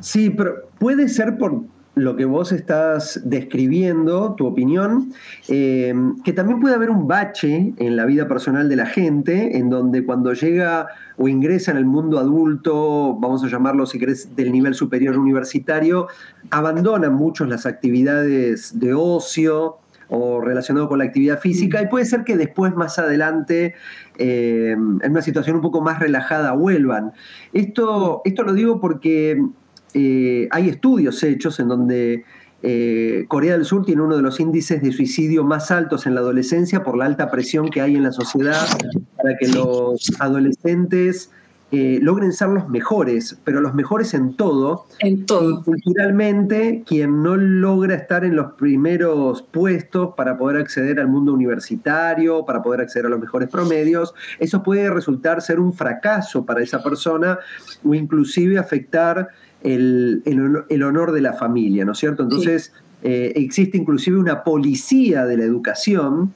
[0.00, 5.12] Sí, pero puede ser por lo que vos estás describiendo, tu opinión,
[5.48, 9.70] eh, que también puede haber un bache en la vida personal de la gente, en
[9.70, 14.50] donde cuando llega o ingresa en el mundo adulto, vamos a llamarlo si querés del
[14.50, 16.08] nivel superior universitario,
[16.50, 19.78] abandonan muchos las actividades de ocio
[20.08, 23.74] o relacionado con la actividad física y puede ser que después más adelante
[24.18, 27.12] eh, en una situación un poco más relajada vuelvan.
[27.52, 29.40] Esto, esto lo digo porque
[29.94, 32.24] eh, hay estudios hechos en donde
[32.62, 36.20] eh, Corea del Sur tiene uno de los índices de suicidio más altos en la
[36.20, 38.66] adolescencia por la alta presión que hay en la sociedad
[39.16, 41.30] para que los adolescentes
[41.76, 44.86] eh, logren ser los mejores, pero los mejores en todo.
[45.00, 45.64] En todo.
[45.64, 52.44] culturalmente, quien no logra estar en los primeros puestos para poder acceder al mundo universitario,
[52.44, 56.82] para poder acceder a los mejores promedios, eso puede resultar ser un fracaso para esa
[56.82, 57.38] persona
[57.84, 59.30] o inclusive afectar
[59.64, 62.22] el, honor de la familia, ¿no es cierto?
[62.22, 62.72] Entonces,
[63.02, 66.34] eh, existe inclusive una policía de la educación,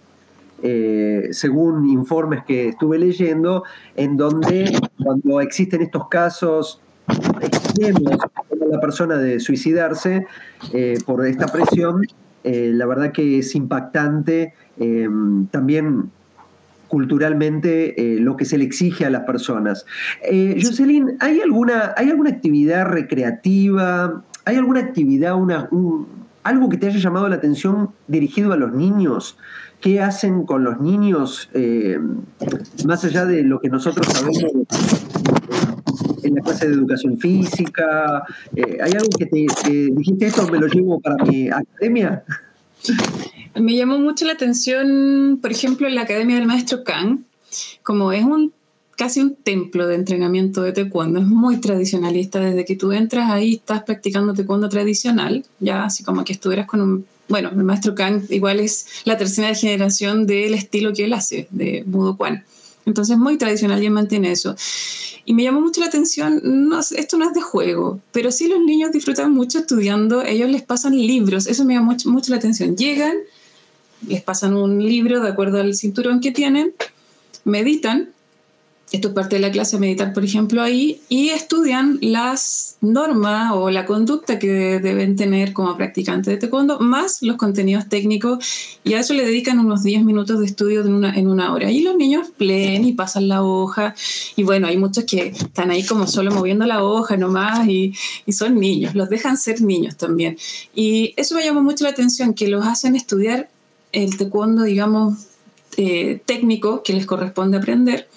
[0.63, 3.65] eh, según informes que estuve leyendo,
[3.95, 6.81] en donde cuando existen estos casos
[7.41, 8.19] extremos
[8.71, 10.27] la persona de suicidarse
[10.73, 12.03] eh, por esta presión,
[12.45, 14.55] la verdad que es impactante
[15.51, 16.11] también
[16.89, 19.87] culturalmente eh, lo que se le exige a las personas.
[20.23, 24.25] Eh, Jocelyn, ¿hay alguna, ¿hay alguna actividad recreativa?
[24.45, 25.69] ¿Hay alguna actividad, una,
[26.43, 29.37] algo que te haya llamado la atención dirigido a los niños?
[29.81, 31.99] ¿Qué hacen con los niños eh,
[32.85, 34.43] más allá de lo que nosotros sabemos
[36.25, 38.25] en la clase de educación física?
[38.83, 39.47] ¿Hay algo que te
[39.93, 42.25] dijiste esto, me lo llevo para mi academia?
[43.55, 47.21] Me llamó mucho la atención, por ejemplo, en la Academia del Maestro Kang,
[47.83, 48.53] como es un
[48.99, 53.55] casi un templo de entrenamiento de taekwondo, es muy tradicionalista, desde que tú entras ahí
[53.55, 58.25] estás practicando taekwondo tradicional, ya así como que estuvieras con un, bueno, el maestro Kang
[58.29, 62.45] igual es la tercera generación del estilo que él hace, de Mudo Kwan.
[62.87, 64.57] Entonces, muy tradicional y él mantiene eso.
[65.25, 66.43] Y me llamó mucho la atención,
[66.97, 70.97] esto no es de juego, pero sí los niños disfrutan mucho estudiando, ellos les pasan
[70.97, 72.77] libros, eso me llama mucho, mucho la atención.
[72.77, 73.15] Llegan,
[74.07, 76.75] les pasan un libro de acuerdo al cinturón que tienen,
[77.45, 78.09] meditan
[78.93, 83.71] esto es parte de la clase meditar, por ejemplo, ahí, y estudian las normas o
[83.71, 88.39] la conducta que deben tener como practicantes de taekwondo, más los contenidos técnicos,
[88.85, 91.71] y a eso le dedican unos 10 minutos de estudio en una, en una hora.
[91.71, 93.95] Y los niños pleen y pasan la hoja,
[94.37, 98.33] y bueno, hay muchos que están ahí como solo moviendo la hoja nomás, y, y
[98.33, 100.39] son niños, los dejan ser niños también.
[100.75, 103.51] Y eso me llamó mucho la atención, que los hacen estudiar
[103.93, 105.27] el taekwondo, digamos,
[105.77, 108.09] eh, técnico que les corresponde aprender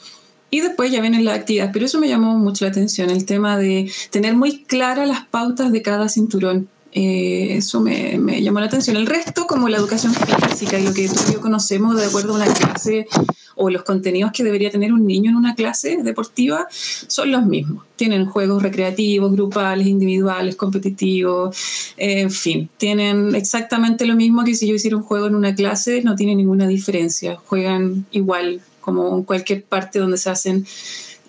[0.50, 3.58] y después ya vienen las actividades, pero eso me llamó mucho la atención, el tema
[3.58, 6.68] de tener muy claras las pautas de cada cinturón.
[6.94, 8.98] Eh, eso me, me, llamó la atención.
[8.98, 12.34] El resto, como la educación física y lo que tú y yo conocemos de acuerdo
[12.34, 13.08] a una clase
[13.56, 17.86] o los contenidos que debería tener un niño en una clase deportiva, son los mismos.
[17.96, 21.56] Tienen juegos recreativos, grupales, individuales, competitivos,
[21.98, 26.02] en fin, tienen exactamente lo mismo que si yo hiciera un juego en una clase,
[26.02, 27.38] no tiene ninguna diferencia.
[27.46, 30.66] Juegan igual como en cualquier parte donde se hacen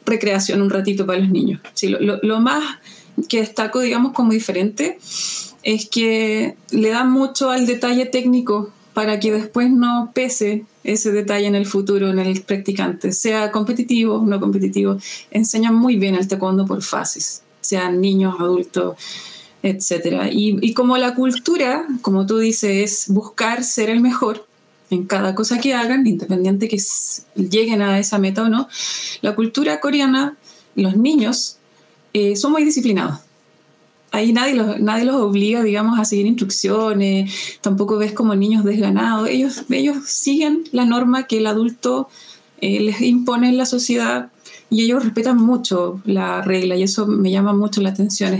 [0.05, 1.61] recreación un ratito para los niños.
[1.75, 2.79] Sí, lo, lo, más
[3.29, 4.99] que destaco, digamos, como diferente
[5.63, 11.47] es que le dan mucho al detalle técnico para que después no pese ese detalle
[11.47, 14.99] en el futuro en el practicante, sea competitivo no competitivo.
[15.31, 18.97] Enseñan muy bien el taekwondo por fases, sean niños, adultos,
[19.63, 20.31] etc.
[20.33, 24.47] Y, y como la cultura, como tú dices, es buscar ser el mejor,
[24.91, 26.81] en cada cosa que hagan, independiente que
[27.35, 28.69] lleguen a esa meta o no,
[29.23, 30.37] la cultura coreana,
[30.75, 31.57] los niños,
[32.13, 33.21] eh, son muy disciplinados.
[34.13, 39.29] Ahí nadie los, nadie los obliga, digamos, a seguir instrucciones, tampoco ves como niños desganados.
[39.29, 42.09] Ellos, ellos siguen la norma que el adulto
[42.61, 44.31] eh, les impone en la sociedad
[44.69, 48.35] y ellos respetan mucho la regla y eso me llama mucho la atención.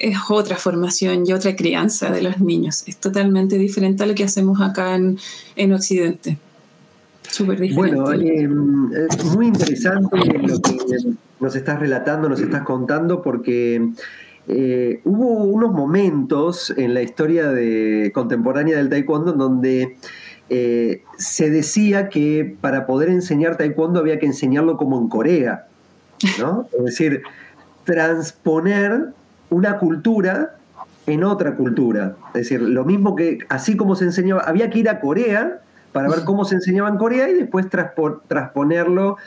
[0.00, 2.84] es otra formación y otra crianza de los niños.
[2.86, 5.18] Es totalmente diferente a lo que hacemos acá en,
[5.56, 6.38] en Occidente.
[7.30, 8.00] Súper diferente.
[8.00, 13.90] Bueno, eh, es muy interesante lo que nos estás relatando, nos estás contando, porque
[14.48, 19.98] eh, hubo unos momentos en la historia de, contemporánea del taekwondo donde
[20.48, 25.66] eh, se decía que para poder enseñar taekwondo había que enseñarlo como en Corea,
[26.38, 26.66] ¿no?
[26.78, 27.22] Es decir,
[27.84, 29.08] transponer
[29.50, 30.56] una cultura
[31.06, 32.16] en otra cultura.
[32.28, 35.60] Es decir, lo mismo que así como se enseñaba, había que ir a Corea
[35.92, 37.66] para ver cómo se enseñaba en Corea y después
[38.28, 39.18] transponerlo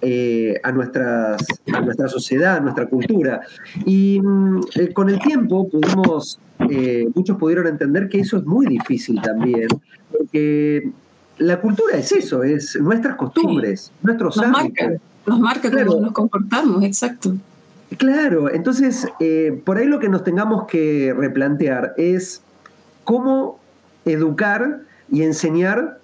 [0.00, 3.40] eh, a, nuestras, a nuestra sociedad, a nuestra cultura.
[3.86, 6.38] Y mm, eh, con el tiempo pudimos,
[6.70, 9.68] eh, muchos pudieron entender que eso es muy difícil también,
[10.10, 10.90] porque
[11.38, 14.92] la cultura es eso, es nuestras costumbres, nuestros nos Marca,
[15.26, 17.34] nos marca cómo nos comportamos, exacto.
[17.96, 19.06] Claro, entonces
[19.64, 22.42] por ahí lo que nos tengamos que replantear es
[23.04, 23.58] cómo
[24.04, 24.80] educar
[25.10, 25.98] y enseñar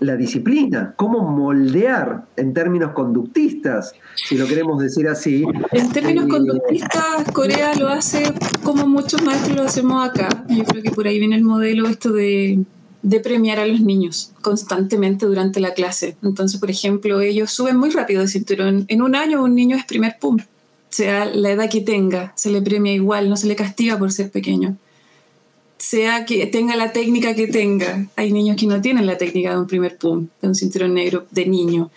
[0.00, 5.44] la disciplina, cómo moldear en términos conductistas, si lo queremos decir así.
[5.72, 8.22] En términos eh, conductistas, Corea lo hace
[8.62, 10.44] como muchos maestros lo hacemos acá.
[10.48, 12.64] Yo creo que por ahí viene el modelo esto de,
[13.02, 16.16] de premiar a los niños constantemente durante la clase.
[16.22, 18.84] Entonces, por ejemplo, ellos suben muy rápido de cinturón.
[18.88, 20.38] En un año un niño es primer pum
[20.94, 24.30] sea la edad que tenga, se le premia igual, no se le castiga por ser
[24.30, 24.76] pequeño.
[25.78, 29.58] Sea que tenga la técnica que tenga, hay niños que no tienen la técnica de
[29.58, 31.90] un primer pum, de un cinturón negro de niño,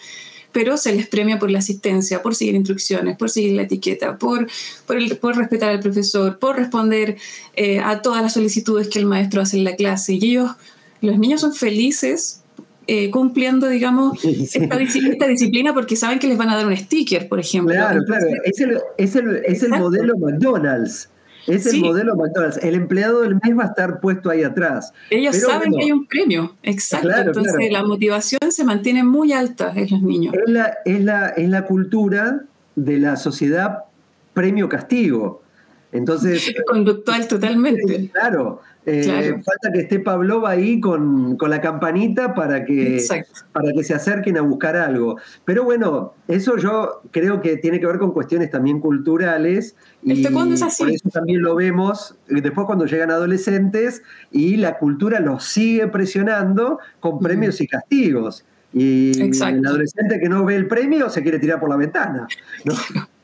[0.52, 4.48] pero se les premia por la asistencia, por seguir instrucciones, por seguir la etiqueta, por,
[4.88, 7.18] por, respetar al profesor, por responder
[7.56, 10.14] eh, a todas las solicitudes que el maestro hace en la clase.
[10.14, 10.52] Y ellos,
[11.02, 12.42] los niños son felices
[12.88, 17.40] eh, cumpliendo, digamos, esta, disciplina porque saben que les van a dar un sticker, por
[17.40, 17.76] ejemplo.
[17.76, 18.26] Claro, claro.
[18.46, 21.10] Es el, es el, es el modelo McDonald's.
[21.48, 22.58] Es el modelo McDonald's.
[22.58, 24.94] El empleado del mes va a estar puesto ahí atrás.
[25.10, 27.10] Ellos saben que hay un premio, exacto.
[27.10, 30.36] Entonces la motivación se mantiene muy alta en los niños.
[30.36, 32.44] Es la, es la, es la cultura
[32.76, 33.86] de la sociedad
[34.34, 35.42] premio-castigo.
[35.92, 36.54] Entonces.
[36.68, 38.12] Conductual totalmente.
[38.12, 38.62] Claro.
[38.90, 43.04] Eh, falta que esté Pavlova ahí con, la campanita para que,
[43.52, 45.18] para que se acerquen a buscar algo.
[45.44, 49.76] Pero bueno, eso yo creo que tiene que ver con cuestiones también culturales.
[50.04, 55.88] Y por eso también lo vemos después cuando llegan adolescentes y la cultura los sigue
[55.88, 58.46] presionando con premios y castigos.
[58.72, 62.26] Y el adolescente que no ve el premio se quiere tirar por la ventana.
[62.64, 62.74] ¿no?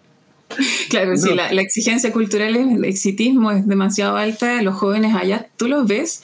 [0.90, 4.62] Claro, sí, la, exigencia cultural, el exitismo es demasiado alta.
[4.62, 6.24] Los jóvenes allá, tú los ves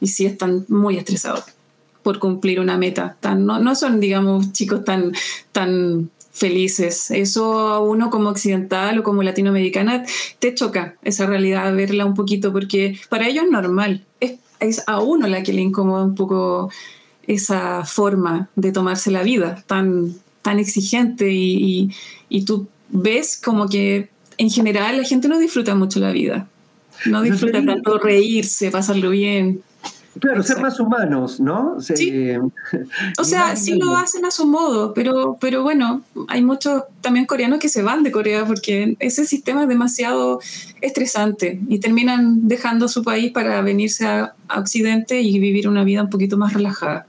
[0.00, 1.44] y sí están muy estresados
[2.02, 3.16] por cumplir una meta.
[3.20, 5.12] Tan, no, no son, digamos, chicos tan,
[5.52, 7.10] tan felices.
[7.10, 10.04] Eso a uno como occidental o como latinoamericana
[10.38, 14.04] te choca esa realidad, verla un poquito, porque para ellos es normal.
[14.20, 16.70] Es, es a uno la que le incomoda un poco
[17.26, 21.90] esa forma de tomarse la vida tan, tan exigente y, y,
[22.30, 26.48] y tú ves como que en general la gente no disfruta mucho la vida.
[27.06, 29.62] No disfruta tanto reírse, pasarlo bien.
[30.20, 31.80] Claro, ser más humanos, ¿no?
[31.80, 32.32] sí.
[33.18, 37.60] O sea, sí lo hacen a su modo, pero, pero bueno, hay muchos también coreanos
[37.60, 40.40] que se van de Corea porque ese sistema es demasiado
[40.80, 46.10] estresante y terminan dejando su país para venirse a Occidente y vivir una vida un
[46.10, 47.06] poquito más relajada.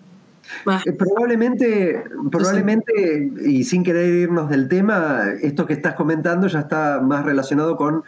[0.85, 6.99] Eh, probablemente, probablemente, y sin querer irnos del tema, esto que estás comentando ya está
[7.01, 8.03] más relacionado con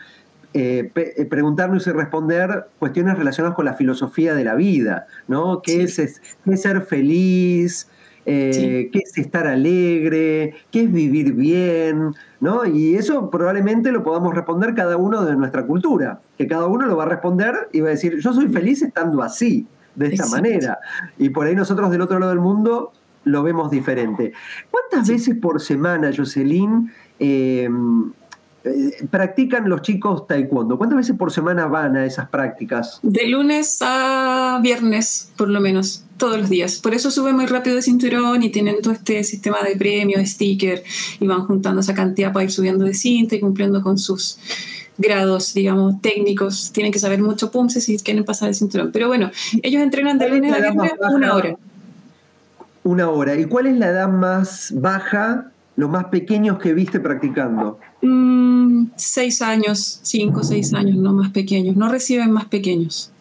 [0.53, 5.61] eh, eh, preguntarnos y responder cuestiones relacionadas con la filosofía de la vida, ¿no?
[5.61, 6.21] ¿Qué, es,
[6.55, 7.87] ser feliz?
[8.25, 10.53] ¿Qué es estar alegre?
[10.71, 12.13] ¿Qué es vivir bien?
[12.39, 12.65] ¿no?
[12.65, 16.97] Y eso probablemente lo podamos responder cada uno de nuestra cultura, que cada uno lo
[16.97, 20.79] va a responder y va a decir, yo soy feliz estando así de esta manera.
[21.17, 22.91] Y por ahí nosotros del otro lado del mundo
[23.23, 24.33] lo vemos diferente.
[24.69, 28.11] ¿Cuántas veces por semana, Jocelyn, em,
[28.63, 30.77] eh, practican los chicos taekwondo?
[30.77, 32.99] ¿Cuántas veces por semana van a esas prácticas?
[33.03, 36.79] De lunes a viernes, por lo menos, todos los días.
[36.79, 40.83] Por eso suben muy rápido de cinturón y tienen todo este sistema de premios, sticker,
[41.19, 44.37] y van juntando esa cantidad para ir subiendo de cinta y cumpliendo con sus
[45.01, 48.91] grados, digamos, técnicos, tienen que saber mucho PUMSE si quieren pasar el cinturón.
[48.91, 49.31] Pero bueno,
[49.63, 51.55] ellos entrenan de lunes a viernes una hora.
[52.83, 53.35] Una hora.
[53.35, 57.79] ¿Y cuál es la edad más baja, los más pequeños que viste practicando?
[58.01, 61.75] Mm, seis años, cinco, seis años, no más pequeños.
[61.75, 63.11] No reciben más pequeños.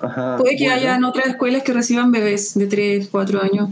[0.00, 3.70] Puede que haya hayan otras escuelas que reciban bebés de tres, cuatro años,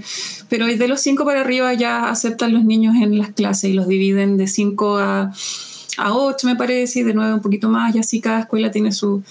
[0.48, 3.86] pero de los cinco para arriba ya aceptan los niños en las clases y los
[3.86, 5.32] dividen de cinco a
[5.96, 8.92] a 8 me parece, y de 9 un poquito más, y así cada escuela tiene
[8.92, 9.22] sus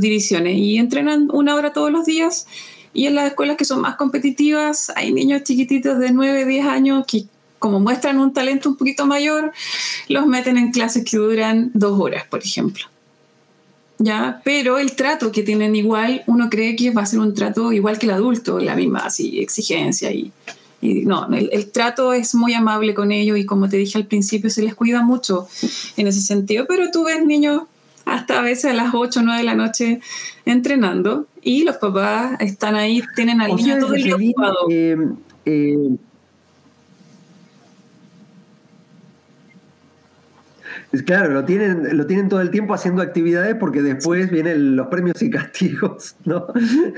[0.00, 0.56] divisiones.
[0.56, 2.46] Y entrenan una hora todos los días.
[2.94, 7.04] Y en las escuelas que son más competitivas, hay niños chiquititos de 9, 10 años
[7.06, 7.26] que
[7.58, 9.52] como muestran un talento un poquito mayor,
[10.08, 12.84] los meten en clases que duran dos horas, por ejemplo.
[13.98, 14.40] ¿Ya?
[14.44, 17.98] Pero el trato que tienen igual, uno cree que va a ser un trato igual
[17.98, 20.30] que el adulto, la misma así, exigencia y,
[20.80, 24.62] no, el, trato es muy amable con ellos y como te dije al principio, se
[24.62, 25.48] les cuida mucho
[25.96, 27.62] en ese sentido, pero tú ves niños
[28.04, 30.00] hasta a veces a las 8 o 9 de la noche
[30.46, 34.16] entrenando y los papás están ahí, tienen al niño todo el día
[34.70, 34.96] eh,
[35.44, 35.96] eh,
[41.04, 45.20] Claro, lo tienen, lo tienen todo el tiempo haciendo actividades porque después vienen los premios
[45.20, 46.46] y castigos, ¿no?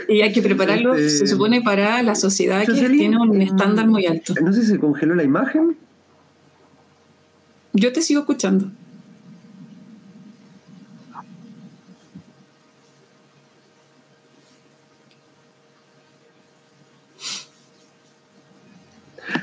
[0.09, 4.07] Y hay que prepararlo, se este, supone, para la sociedad que tiene un estándar muy
[4.07, 4.35] alto.
[4.41, 5.77] No sé si se congeló la imagen.
[7.73, 8.71] Yo te sigo escuchando.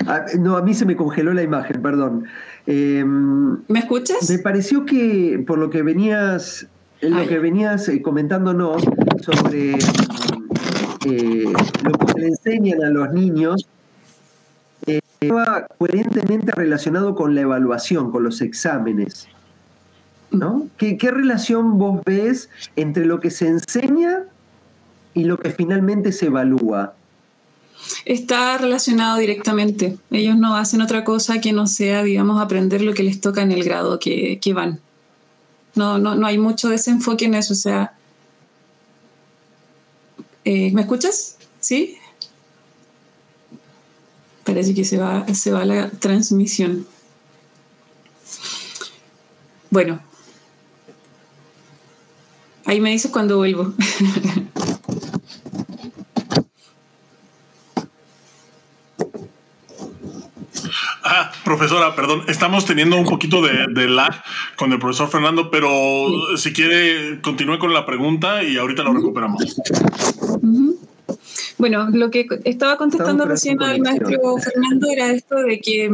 [0.08, 2.24] Ah, no, a mí se me congeló la imagen, perdón.
[2.66, 4.30] Em, ¿Me escuchas?
[4.30, 6.66] Me pareció que por lo que venías,
[7.02, 8.82] lo que venías eh, comentándonos
[9.20, 9.72] sobre
[11.04, 11.52] eh,
[11.84, 13.68] lo que se le enseñan a los niños,
[14.86, 19.28] eh, estaba coherentemente relacionado con la evaluación, con los exámenes.
[20.30, 20.68] ¿no?
[20.78, 24.24] ¿Qué, ¿Qué relación vos ves entre lo que se enseña
[25.12, 26.94] y lo que finalmente se evalúa?
[28.04, 29.98] Está relacionado directamente.
[30.10, 33.52] Ellos no hacen otra cosa que no sea, digamos, aprender lo que les toca en
[33.52, 34.80] el grado que, van.
[35.74, 37.52] No, no, no hay mucho desenfoque en eso.
[37.52, 37.94] O sea,
[40.44, 41.36] eh, ¿me escuchas?
[41.60, 41.96] ¿Sí?
[44.44, 46.86] Parece que se va, se va la transmisión.
[49.70, 50.00] Bueno,
[52.64, 53.74] ahí me dices cuando vuelvo.
[61.10, 64.22] Ah, profesora, perdón, estamos teniendo un poquito de, lag
[64.56, 69.56] con el profesor Fernando, pero si quiere, continúe con la pregunta y ahorita lo recuperamos.
[71.56, 75.90] Bueno, lo que estaba contestando recién al maestro Fernando era esto de que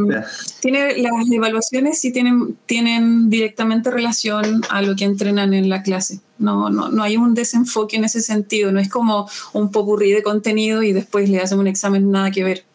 [0.59, 6.19] tiene, las evaluaciones sí tienen, tienen directamente relación a lo que entrenan en la clase.
[6.39, 10.23] No, no, no hay un desenfoque en ese sentido, no es como un popurrí de
[10.23, 12.65] contenido y después le hacen un examen nada que ver.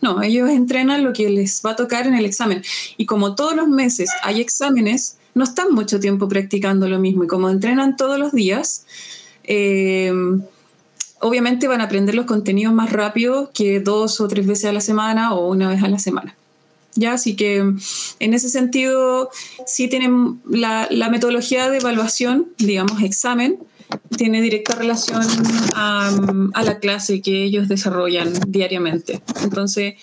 [0.00, 2.62] No, ellos entrenan lo que les va a tocar en el examen.
[2.96, 7.24] Y como todos los meses hay exámenes, no están mucho tiempo practicando lo mismo.
[7.24, 8.86] Y como entrenan todos los días,
[9.44, 10.12] eh,
[11.20, 14.80] obviamente van a aprender los contenidos más rápido que dos o tres veces a la
[14.80, 16.34] semana o una vez a la semana.
[16.96, 17.12] ¿Ya?
[17.12, 19.30] Así que en ese sentido,
[19.66, 23.58] sí tienen la, la metodología de evaluación, digamos, examen,
[24.16, 25.22] tiene directa relación
[25.74, 26.10] a,
[26.62, 29.22] la clase que ellos desarrollan diariamente.
[29.42, 29.94] Entonces,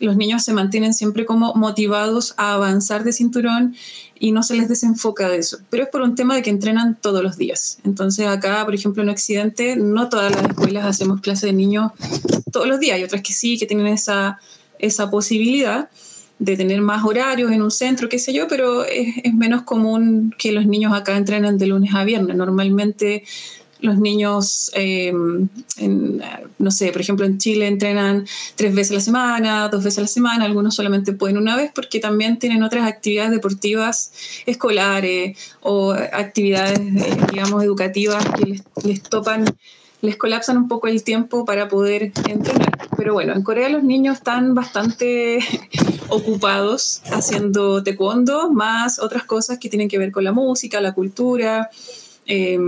[0.00, 3.74] los niños se mantienen siempre como motivados a avanzar de cinturón
[4.18, 5.58] y no se les desenfoca de eso.
[5.70, 7.78] Pero es por un tema de que entrenan todos los días.
[7.84, 11.92] Entonces acá, por ejemplo, en Occidente, no todas las escuelas hacemos clase de niños
[12.52, 12.96] todos los días.
[12.96, 14.38] Hay otras que sí, que tienen esa,
[14.78, 15.88] esa posibilidad
[16.38, 20.52] de tener más horarios en un centro, qué sé yo, pero es, menos común que
[20.52, 22.36] los niños acá entrenen de lunes a viernes.
[22.36, 23.24] Normalmente
[23.80, 25.48] los niños, em,
[26.58, 28.26] no sé, por ejemplo en Chile entrenan
[28.56, 31.70] tres veces a la semana, dos veces a la semana, algunos solamente pueden una vez
[31.74, 34.12] porque también tienen otras actividades deportivas
[34.46, 39.44] escolares o actividades, eh, digamos, educativas que les topan
[40.04, 42.88] les colapsan un poco el tiempo para poder entrenar.
[42.96, 45.40] Pero bueno, en Corea los niños están bastante
[46.08, 51.70] ocupados haciendo taekwondo, más otras cosas que tienen que ver con la música, la cultura,
[52.26, 52.58] eh,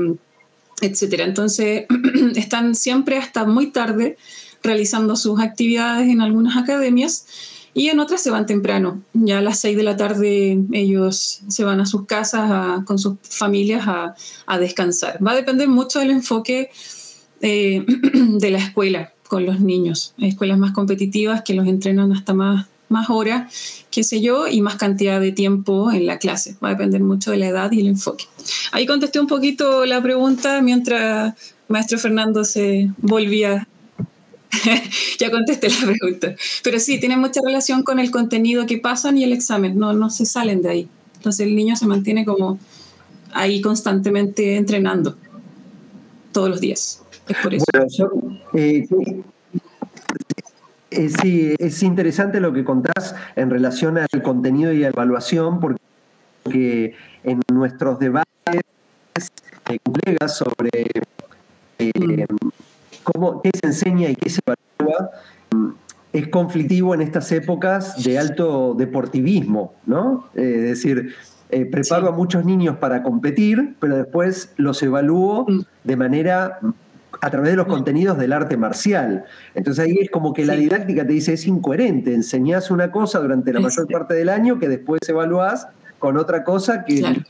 [0.80, 1.24] etcétera.
[1.24, 1.87] Entonces,
[2.34, 4.16] están siempre hasta muy tarde
[4.62, 7.26] realizando sus actividades en algunas academias
[7.76, 9.03] y en otras se van temprano.
[9.12, 13.16] Ya a las 6 de la tarde ellos se van a sus casas con sus
[13.20, 14.14] familias a,
[14.47, 15.18] a, descansar.
[15.24, 16.70] Va a depender mucho del enfoque
[17.41, 17.84] eh,
[18.14, 20.14] de la escuela con los niños.
[20.18, 24.61] Hay escuelas más competitivas que los entrenan hasta más, más horas, qué sé yo, y
[24.61, 26.57] más cantidad de tiempo en la clase.
[26.62, 28.24] Va a depender mucho de la edad y el enfoque.
[28.72, 31.34] Ahí contesté un poquito la pregunta mientras
[31.68, 33.68] maestro Fernando se volvía.
[35.18, 36.34] ya contesté la pregunta.
[36.62, 39.78] Pero sí, tiene mucha relación con el contenido que pasan y el examen.
[39.78, 40.89] No, no se salen de ahí.
[41.16, 42.59] Entonces el niño se mantiene como
[43.32, 45.16] ahí constantemente entrenando
[46.32, 47.03] todos los días.
[48.53, 48.87] Eh,
[50.91, 55.59] eh, sí, es interesante lo que contás en relación al contenido y a la evaluación,
[55.59, 58.27] porque en nuestros debates
[59.68, 60.70] eh, colegas sobre
[61.79, 62.27] eh,
[63.03, 65.11] cómo, qué se enseña y qué se evalúa,
[65.51, 65.68] mm,
[66.12, 70.31] es conflictivo en estas épocas de alto deportivismo, ¿no?
[70.35, 71.14] es decir,
[71.70, 75.61] preparo a muchos niños para competir, pero después los evalúo mm.
[75.85, 76.59] de manera
[77.20, 79.24] a través de los contenidos del arte marcial.
[79.54, 83.52] Entonces ahí es como que la didáctica te dice es incoherente, enseñás una cosa durante
[83.52, 87.24] la mayor parte del año que después evaluás con otra cosa que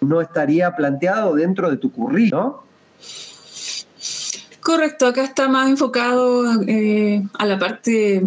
[0.00, 2.52] no estaría planteado dentro de tu currículum,
[4.60, 8.22] Correcto, acá está más enfocado eh, a la parte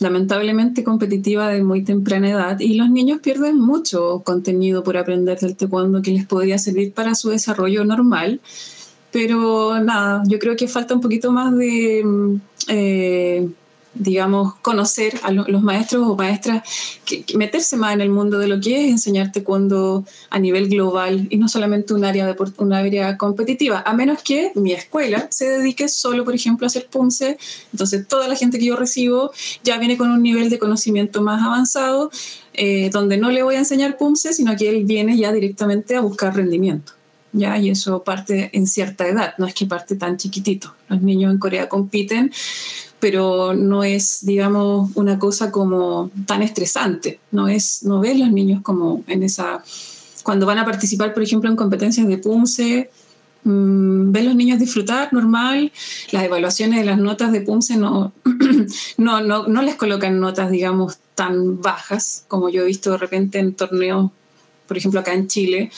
[0.00, 5.56] lamentablemente competitiva de muy temprana edad y los niños pierden mucho contenido por aprender del
[5.56, 8.40] taekwondo que les podría servir para su desarrollo normal
[9.14, 13.48] pero nada, yo creo que falta un poquito más de, mm, eh,
[13.94, 16.64] digamos, conocer a los maestros o maestras,
[17.04, 21.28] que, meterse más en el mundo de lo que es enseñarte cuando a nivel global
[21.30, 25.48] y no solamente un área, de, un área competitiva, a menos que mi escuela se
[25.48, 27.38] dedique solo, por ejemplo, a hacer punce.
[27.72, 29.30] Entonces, toda la gente que yo recibo
[29.62, 32.10] ya viene con un nivel de conocimiento más avanzado,
[32.54, 36.00] eh, donde no le voy a enseñar punce, sino que él viene ya directamente a
[36.00, 36.94] buscar rendimiento.
[37.34, 37.58] ¿Ya?
[37.58, 40.74] Y eso parte en cierta edad, no es que parte tan chiquitito.
[40.88, 42.32] Los niños en Corea compiten,
[43.00, 48.62] pero no es, digamos, una cosa como tan estresante, no es, no ves los niños
[48.62, 49.62] como en esa,
[50.22, 52.90] cuando van a participar, por ejemplo, en competencias de PUMSE,
[53.42, 55.72] mmm, ves los niños disfrutar normal,
[56.12, 58.12] las evaluaciones de las notas de PUMSE no,
[58.96, 63.38] no, no, no les colocan notas, digamos, tan bajas como yo he visto de repente
[63.38, 64.12] en torneos,
[64.66, 65.70] por ejemplo, acá en Chile,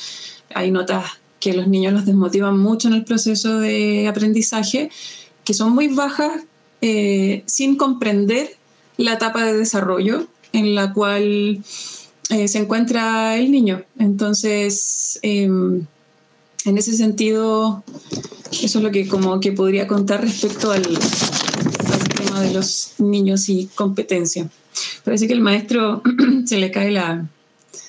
[0.54, 1.04] hay notas
[1.40, 4.90] que los niños los desmotivan mucho en el proceso de aprendizaje,
[5.44, 6.44] que son muy bajas
[6.80, 8.56] eh, sin comprender
[8.96, 11.62] la etapa de desarrollo en la cual
[12.30, 13.82] eh, se encuentra el niño.
[13.98, 15.86] Entonces, em,
[16.64, 17.84] en ese sentido,
[18.50, 23.48] eso es lo que como que podría contar respecto al, al tema de los niños
[23.48, 24.48] y competencia.
[25.04, 26.02] Parece que el maestro
[26.46, 27.28] se le cae la,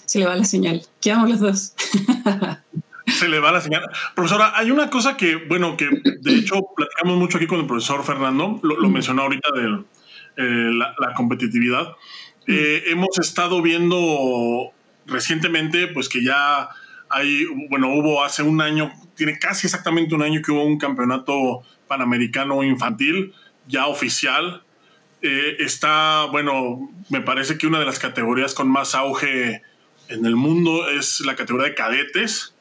[0.06, 0.86] se le va la señal.
[1.02, 1.74] Quedamos los dos.
[3.08, 3.84] se le va la señal.
[4.16, 5.90] Profesora, hay una cosa que, bueno, que
[6.20, 9.84] de hecho platicamos mucho aquí con el profesor Fernando, lo, mencionó ahorita de
[10.38, 11.96] eh, la, competitividad.
[12.48, 14.72] Eh, hemos estado viendo
[15.06, 16.70] recientemente, pues que ya
[17.10, 21.64] hay, bueno, hubo hace un año, tiene casi exactamente un año que hubo un campeonato
[21.88, 23.34] panamericano infantil,
[23.68, 24.64] ya oficial.
[25.22, 29.62] Eh, está, bueno, me parece que una de las categorías con más auge
[30.10, 32.54] en el mundo es la categoría de cadetes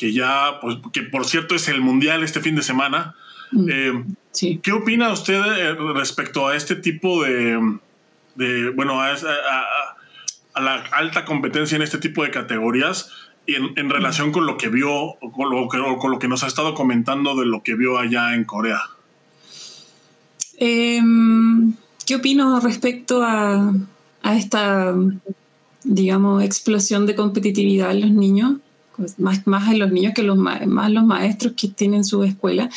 [0.00, 3.14] que ya, pues, que por cierto es el mundial este fin de semana.
[3.52, 4.58] Mm, eh, sí.
[4.62, 7.78] ¿Qué opina usted eh, respecto a este tipo de,
[8.34, 9.12] de bueno, a,
[10.58, 13.10] la alta competencia en este tipo de categorías
[13.46, 16.72] y en, relación con lo que vio, con lo, con lo que nos ha estado
[16.72, 18.80] comentando de lo que vio allá en Corea?
[20.56, 21.74] Em,
[22.06, 23.70] ¿Qué opino respecto a,
[24.22, 24.94] a esta,
[25.84, 28.60] digamos, explosión de competitividad en los niños?
[29.18, 32.68] Más, más en los niños que los, más los maestros que tienen su escuela.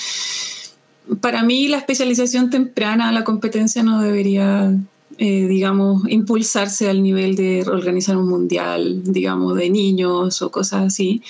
[1.22, 4.74] Para mí la especialización temprana a la competencia no debería,
[5.18, 11.22] eh, digamos, impulsarse al nivel de organizar un mundial, digamos, de niños o cosas así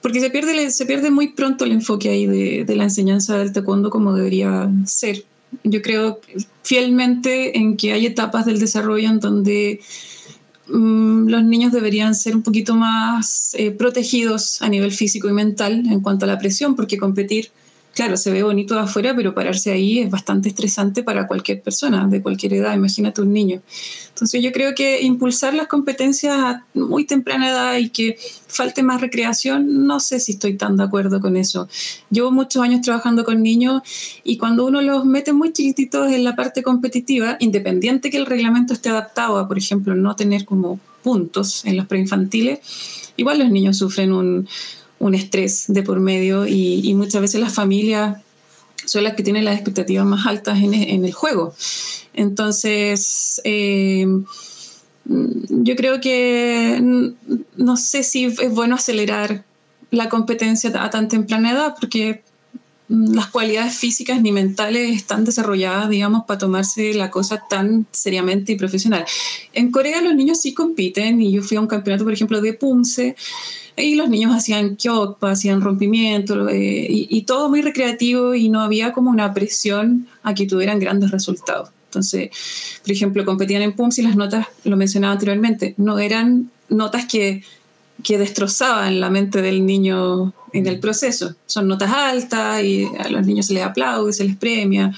[0.00, 3.90] porque se pierde, se pierde muy pronto el enfoque ahí de, la enseñanza del taekwondo
[3.90, 5.24] como debería ser.
[5.64, 6.20] Yo creo
[6.62, 9.80] fielmente en que hay etapas del desarrollo en donde
[10.72, 15.84] Mm, los niños deberían ser un poquito más eh, protegidos a nivel físico y mental
[15.86, 17.50] en cuanto a la presión, porque competir,
[18.00, 22.08] claro, se ve bonito de afuera, pero pararse ahí es bastante estresante para cualquier persona
[22.08, 23.60] de cualquier edad, imagínate un niño.
[24.08, 28.16] Entonces yo creo que impulsar las competencias a muy temprana edad y que
[28.48, 31.68] falte más recreación, no sé si estoy tan de acuerdo con eso.
[32.08, 33.82] Llevo muchos años trabajando con niños
[34.24, 38.72] y cuando uno los mete muy chiquititos en la parte competitiva, independiente que el reglamento
[38.72, 42.60] esté adaptado a, por ejemplo, no tener como puntos en los preinfantiles,
[43.18, 44.48] igual los niños sufren un,
[45.14, 48.18] estrés de por medio y, muchas veces las familias
[48.84, 51.54] son las que tienen las expectativas más altas en, el juego.
[52.14, 54.06] Entonces, eh,
[55.04, 56.80] yo creo que
[57.56, 59.44] no sé si es bueno acelerar
[59.90, 62.22] la competencia a tan temprana edad porque
[62.90, 68.56] las cualidades físicas ni mentales están desarrolladas, digamos, para tomarse la cosa tan seriamente y
[68.56, 69.04] profesional.
[69.52, 72.52] En Corea los niños sí compiten y yo fui a un campeonato, por ejemplo, de
[72.52, 73.14] Punce
[73.76, 78.92] y los niños hacían kyokpa, hacían rompimiento eh, y, todo muy recreativo y no había
[78.92, 81.70] como una presión a que tuvieran grandes resultados.
[81.86, 82.30] Entonces,
[82.82, 87.44] por ejemplo, competían en PUMS y las notas, lo mencionaba anteriormente, no eran notas que
[88.02, 91.34] que destrozaba en la mente del niño en el proceso.
[91.46, 94.92] Son notas altas y a los niños se les aplaude, se les premia.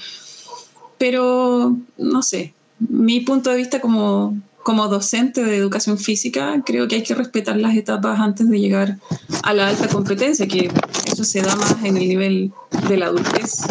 [0.97, 6.95] Pero, no sé, mi punto de vista como, como docente de educación física, creo que
[6.95, 8.97] hay que respetar las etapas antes de llegar
[9.43, 10.71] a la alta competencia, que
[11.11, 12.51] eso se da más en el nivel
[12.87, 13.65] de la adultez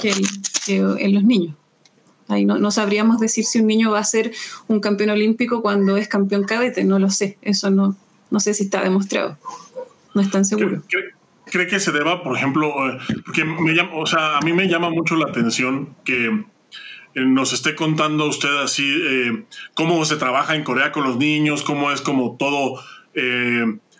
[0.00, 0.12] que,
[0.66, 1.54] en los niños.
[2.28, 4.32] Ahí no, no, sabríamos decir si un niño va a ser
[4.66, 7.96] un campeón olímpico cuando es campeón cadete, no lo sé, eso no,
[8.30, 9.38] no sé si está demostrado,
[10.14, 10.82] no es tan seguro.
[11.46, 14.68] ¿Cree, que se deba, por ejemplo, eh, porque me llama, o sea, a mí me
[14.68, 20.56] llama mucho la atención que eh, nos esté contando usted así eh, cómo se trabaja
[20.56, 22.82] en Corea con los niños, cómo es como todo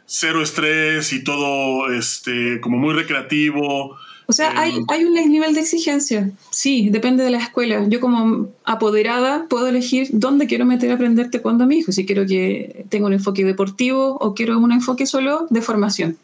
[0.05, 3.97] cero estrés y todo este como muy recreativo.
[4.31, 7.87] O sea, hay, hay, un nivel de exigencia, sí, depende de la escuela.
[7.89, 12.05] Yo como apoderada puedo elegir dónde quiero meter a aprender taekwondo a mi hijo, si
[12.05, 16.19] quiero que tenga un enfoque deportivo o quiero un enfoque solo de formación.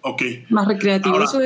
[0.00, 0.22] Ok.
[0.50, 1.38] Más recreativo, eso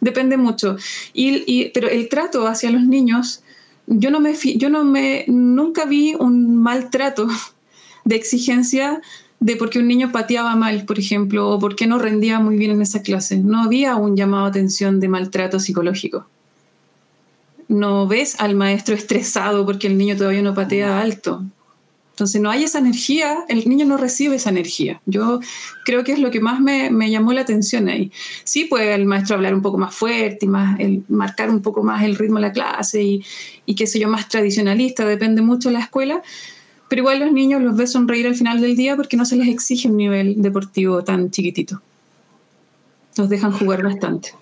[0.00, 0.76] depende mucho.
[1.14, 3.42] Y, y, pero el trato hacia los niños,
[3.86, 7.28] yo no me, yo no me, nunca vi un maltrato
[8.04, 9.00] de exigencia
[9.40, 12.56] de por qué un niño pateaba mal, por ejemplo, o por qué no rendía muy
[12.56, 13.38] bien en esa clase.
[13.38, 16.26] No había un llamado a atención de maltrato psicológico.
[17.68, 21.44] No ves al maestro estresado porque el niño todavía no patea alto.
[22.18, 25.00] Entonces no hay esa energía, el niño no recibe esa energía.
[25.06, 25.38] Yo
[25.84, 28.10] creo que es lo que más me, llamó la atención ahí.
[28.42, 31.84] Sí puede el maestro hablar un poco más fuerte y más, el, marcar un poco
[31.84, 33.24] más el ritmo de la clase y,
[33.66, 36.20] y qué sé yo, más tradicionalista, depende mucho de la escuela,
[36.88, 39.48] pero igual los niños los ves sonreír al final del día porque no se les
[39.48, 41.82] exige un nivel deportivo tan chiquitito.
[43.16, 44.32] Los dejan jugar bastante.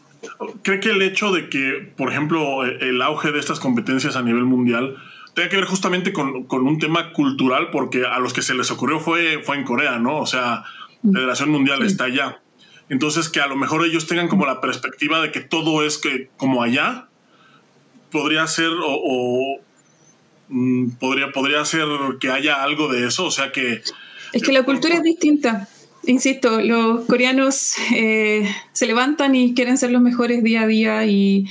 [0.63, 4.45] ¿Cree que el hecho de que, por ejemplo, el auge de estas competencias a nivel
[4.45, 4.97] mundial
[5.35, 7.71] tenga que ver justamente con, con, un tema cultural?
[7.71, 10.19] Porque a los que se les ocurrió fue, fue en Corea, ¿no?
[10.19, 10.65] O sea,
[11.03, 11.13] la mm.
[11.15, 12.41] Federación Mundial está allá.
[12.89, 16.31] Entonces, que a lo mejor ellos tengan como la perspectiva de que todo es que
[16.37, 17.09] como allá,
[18.11, 19.61] podría ser o
[20.99, 21.87] podría, podría ser
[22.21, 23.83] que haya algo de eso, o sea que...
[24.33, 25.69] Es que la cultura es distinta.
[26.05, 31.47] Insisto, los coreanos eh, se levantan y quieren ser los mejores día a día y,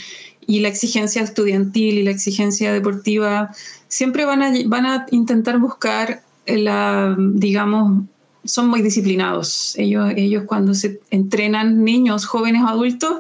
[0.48, 3.52] y, la exigencia estudiantil y la exigencia deportiva
[3.88, 8.04] siempre van a, van a intentar buscar la, digamos,
[8.46, 9.76] son muy disciplinados.
[9.78, 13.18] Ellos, ellos cuando se entrenan niños, jóvenes adultos,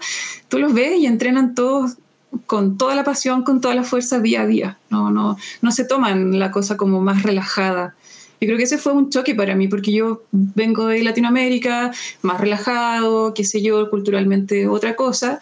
[0.47, 1.97] tú los ves y entrenan todos
[2.45, 4.77] con toda la pasión, con toda la fuerza día a día.
[4.89, 7.95] No, no, no se toman la cosa como más relajada.
[8.41, 12.41] Yo creo que ese fue un choque para mí, porque yo vengo de Latinoamérica, más
[12.41, 15.39] relajado, qué sé yo, culturalmente otra cosa.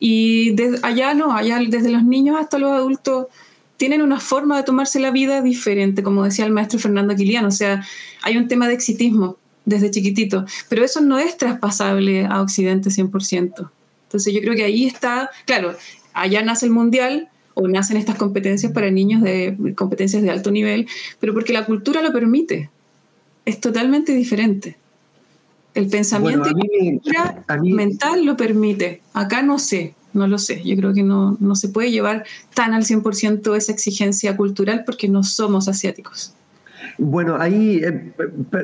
[0.00, 3.26] Y allá no, allá desde los niños hasta los adultos
[3.76, 7.48] tienen una forma de tomarse la vida diferente, como decía el maestro Fernando Aquiliano.
[7.48, 7.84] O sea,
[8.22, 13.70] hay un tema de exitismo desde chiquitito, pero eso no es traspasable a Occidente 100%.
[14.08, 15.76] Entonces yo creo que ahí está, claro,
[16.20, 20.86] allá nace el mundial o nacen estas competencias para niños de competencias de alto nivel,
[21.18, 22.70] pero porque la cultura lo permite.
[23.44, 24.76] Es totalmente diferente.
[25.74, 26.50] El pensamiento
[27.62, 29.00] mental lo permite.
[29.12, 30.62] Acá no sé, no lo sé.
[30.64, 35.08] Yo creo que no, no se puede llevar tan al 100% esa exigencia cultural porque
[35.08, 36.34] no somos asiáticos.
[37.00, 38.12] Bueno, ahí eh,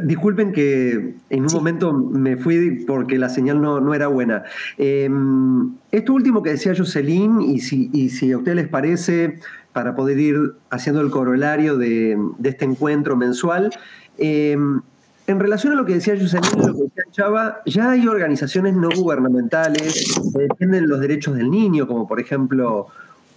[0.02, 4.42] disculpen que en un momento me fui porque la señal no, era buena.
[4.76, 9.38] Em, esto último que decía Jocelyn, y si, y si a ustedes les parece,
[9.72, 13.70] para poder ir haciendo el corolario de, este encuentro mensual,
[14.18, 14.80] em,
[15.28, 18.74] en relación a lo que decía Jocelyn y lo que decía Chava, ya hay organizaciones
[18.74, 22.88] no gubernamentales que defienden los derechos del niño, como por ejemplo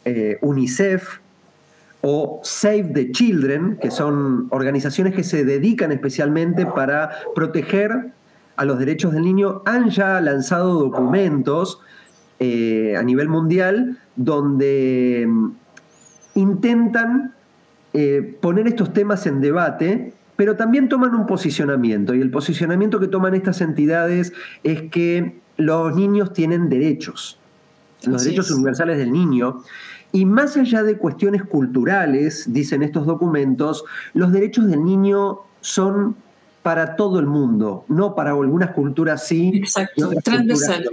[0.05, 1.19] eh, UNICEF,
[2.01, 8.11] o Save the Children, que son organizaciones que se dedican especialmente para proteger
[8.55, 11.79] a los derechos del niño, han ya lanzado documentos
[12.39, 15.51] eh, a nivel mundial donde mm,
[16.35, 17.33] intentan
[17.93, 22.13] eh, poner estos temas en debate, pero también toman un posicionamiento.
[22.13, 24.33] Y el posicionamiento que toman estas entidades
[24.63, 27.39] es que los niños tienen derechos,
[28.03, 29.63] los derechos universales del niño.
[30.11, 33.83] Y más allá de cuestiones culturales, dicen estos documentos,
[34.13, 36.15] los derechos del niño son
[36.63, 39.51] para todo el mundo, no para algunas culturas sí.
[39.53, 40.85] Exacto, transversal.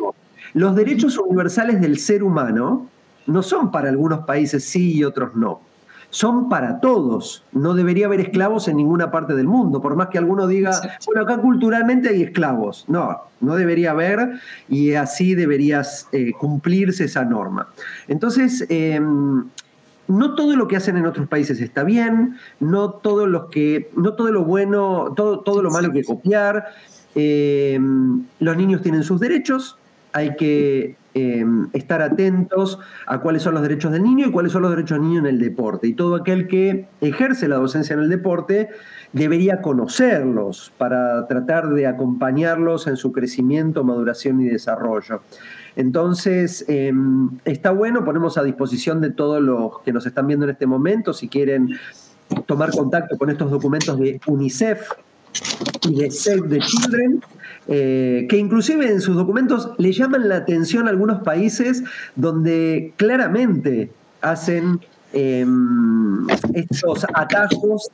[0.53, 2.89] Los derechos universales del ser humano
[3.27, 5.74] no son para algunos países sí y otros no
[6.15, 7.43] son para todos.
[7.51, 10.71] No debería haber esclavos en ninguna parte del mundo, por más que alguno diga,
[11.07, 12.85] bueno, acá culturalmente hay esclavos.
[12.87, 17.67] No, no debería haber y así debería eh, cumplirse esa norma.
[18.07, 19.45] Entonces, em,
[20.07, 24.15] no todo lo que hacen en otros países está bien, no todo lo que, no
[24.15, 26.67] todo lo bueno, todo, todo lo malo que copiar.
[27.17, 29.79] los niños tienen sus derechos,
[30.13, 34.63] hay que Em, estar atentos a cuáles son los derechos del niño y cuáles son
[34.63, 35.87] los derechos del niño en el deporte.
[35.87, 38.71] Y todo aquel que ejerce la docencia en el deporte
[39.13, 45.21] debería conocerlos para tratar de acompañarlos en su crecimiento, maduración y desarrollo.
[45.77, 50.51] Entonces, em, está bueno, ponemos a disposición de todos los que nos están viendo en
[50.51, 51.77] este momento, si quieren
[52.47, 54.91] tomar contacto con estos documentos de UNICEF
[55.89, 57.23] y de Save the Children,
[57.69, 61.83] eh, que inclusive en sus documentos le llaman la atención a algunos países
[62.15, 64.81] donde claramente hacen
[65.13, 67.89] em, estos atajos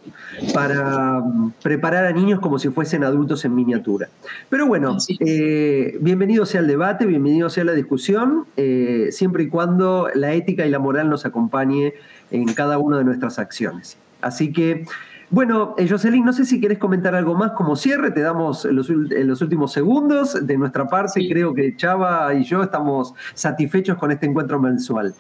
[0.54, 1.22] para
[1.62, 4.08] preparar a niños como si fuesen adultos en miniatura.
[4.48, 10.08] Pero bueno, eh, bienvenido sea el debate, bienvenido sea la discusión, eh, siempre y cuando
[10.14, 11.92] la ética y la moral nos acompañe
[12.30, 13.98] en cada una de nuestras acciones.
[14.22, 14.86] Así que
[15.30, 18.88] bueno, eh, Jocelyn, no sé si quieres comentar algo más como cierre, te damos los,
[18.88, 20.36] los últimos segundos.
[20.44, 25.14] De nuestra parte, creo que Chava y yo estamos satisfechos con este encuentro mensual.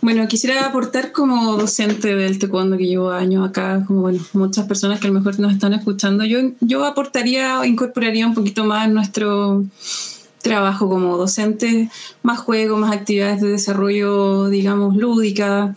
[0.00, 4.98] Bueno, quisiera aportar como docente del taekwondo que llevo años acá, como bueno, muchas personas
[4.98, 8.94] que a lo mejor nos están escuchando, yo, yo aportaría, incorporaría un poquito más en
[8.94, 9.64] nuestro
[10.42, 11.88] trabajo como docente,
[12.24, 15.76] más juego, más actividades de desarrollo, digamos, lúdica,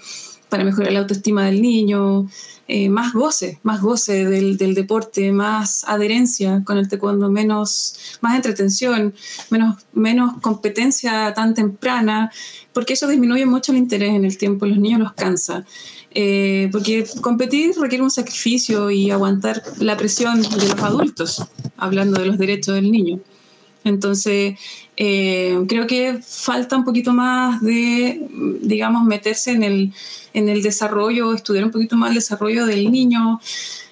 [0.56, 2.30] para mejorar la autoestima del niño,
[2.70, 9.14] eh, más goce, más goce del, deporte, más adherencia con el taekwondo, menos, más entretención,
[9.50, 12.32] menos, menos competencia tan temprana,
[12.72, 15.66] porque eso disminuye mucho el interés en el tiempo, los niños los cansa.
[16.12, 21.44] Eh, porque competir requiere un sacrificio y aguantar la presión de los adultos,
[21.76, 23.20] hablando de los derechos del niño.
[23.84, 24.58] Entonces,
[24.96, 28.26] eh, creo que falta un poquito más de,
[28.62, 29.94] digamos, meterse en el,
[30.36, 33.40] en el desarrollo, estudiar un poquito más el desarrollo del niño,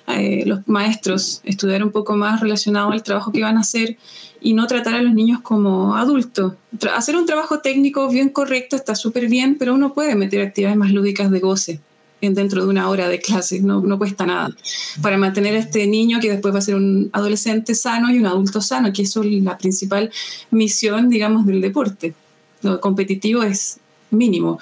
[0.07, 3.97] eh, los maestros, estudiar un poco más relacionado al trabajo que van a hacer
[4.41, 6.53] y no tratar a los niños como adultos.
[6.93, 10.91] hacer un trabajo técnico bien correcto está súper bien, pero uno puede meter actividades más
[10.91, 11.79] lúdicas de goce
[12.21, 14.55] dentro de una hora de clase, no, no cuesta nada,
[15.01, 18.25] para mantener a este niño que después va a ser un adolescente sano y un
[18.25, 20.09] adulto sano, que eso es la principal
[20.51, 22.13] misión, digamos, del deporte.
[22.61, 23.79] Lo competitivo es
[24.09, 24.59] mínimo.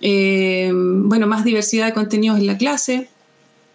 [0.00, 3.08] Eh, bueno, más diversidad de contenidos en la clase,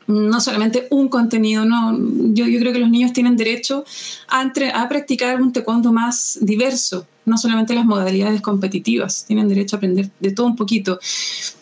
[0.08, 1.98] no solamente un contenido, no.
[2.34, 3.86] Yo, yo creo que los niños tienen derecho
[4.28, 9.78] a, a practicar un taekwondo más diverso, no solamente las modalidades competitivas, tienen derecho a
[9.78, 11.00] aprender de todo un poquito.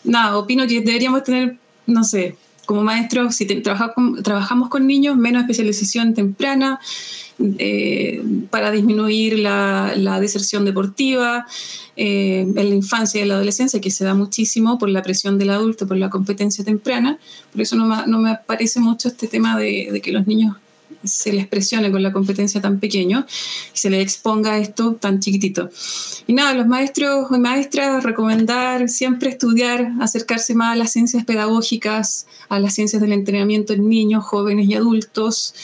[0.04, 1.56] Nada, opino que deberíamos tener,
[1.86, 2.36] no sé,
[2.66, 6.80] como maestros, si trabajamos con niños, menos especialización temprana
[7.38, 11.46] eh, para disminuir la, deserción deportiva
[11.96, 15.50] eh, en la infancia y la adolescencia, que se da muchísimo por la presión del
[15.50, 17.18] adulto, por la competencia temprana.
[17.52, 20.56] Por eso no, no me parece mucho este tema de, de que los niños
[21.04, 23.26] se les presione con la competencia tan pequeño
[23.74, 25.70] y se les exponga esto tan chiquitito.
[26.26, 32.26] Y nada, los maestros y maestras recomendar siempre estudiar, acercarse más a las ciencias pedagógicas,
[32.48, 35.54] a las ciencias del entrenamiento en niños, jóvenes y adultos,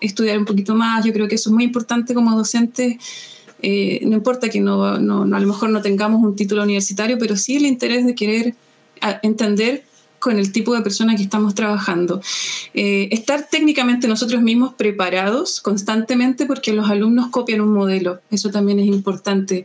[0.00, 1.04] estudiar un poquito más.
[1.04, 2.98] Yo creo que eso es muy importante como docente.
[3.62, 7.36] Eh, no importa que no, no, a lo mejor no tengamos un título universitario, pero
[7.36, 8.54] sí el interés de querer
[9.22, 9.84] entender
[10.18, 12.20] con el tipo de persona que estamos trabajando.
[12.74, 18.20] Eh, estar técnicamente nosotros mismos preparados constantemente porque los alumnos copian un modelo.
[18.30, 19.64] Eso también es importante.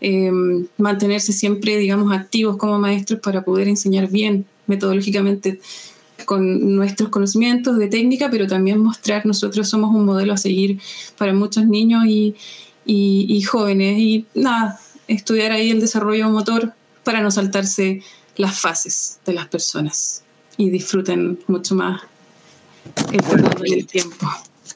[0.00, 5.60] Em, mantenerse siempre, digamos, activos como maestros para poder enseñar bien metodológicamente
[6.24, 10.80] con nuestros conocimientos de técnica, pero también mostrar nosotros somos un modelo a seguir
[11.18, 12.34] para muchos niños y,
[12.84, 13.98] y jóvenes.
[13.98, 14.78] Y nada,
[15.08, 16.74] estudiar ahí el desarrollo motor
[17.04, 18.02] para no saltarse
[18.36, 20.22] las fases de las personas
[20.56, 22.02] y disfruten mucho más
[23.64, 24.26] el tiempo.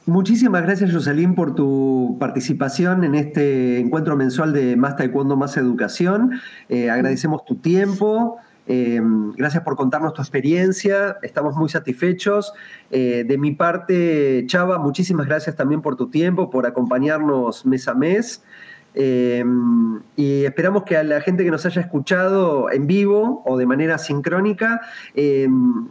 [0.07, 6.41] Muchísimas gracias, Jocelyn, por tu participación en este encuentro mensual de Más Taekwondo, Más Educación.
[6.69, 8.39] Eh, agradecemos tu tiempo.
[8.69, 9.01] Eh,
[9.37, 11.17] gracias por contarnos tu experiencia.
[11.23, 12.53] Estamos muy satisfechos.
[12.91, 17.95] Eh, de mi parte, Chava, muchísimas gracias también por tu tiempo, por acompañarnos mes a
[17.95, 18.43] mes.
[18.99, 23.67] Em, y esperamos que a la gente que nos haya escuchado en vivo o de
[23.67, 24.81] manera sincrónica
[25.15, 25.89] em,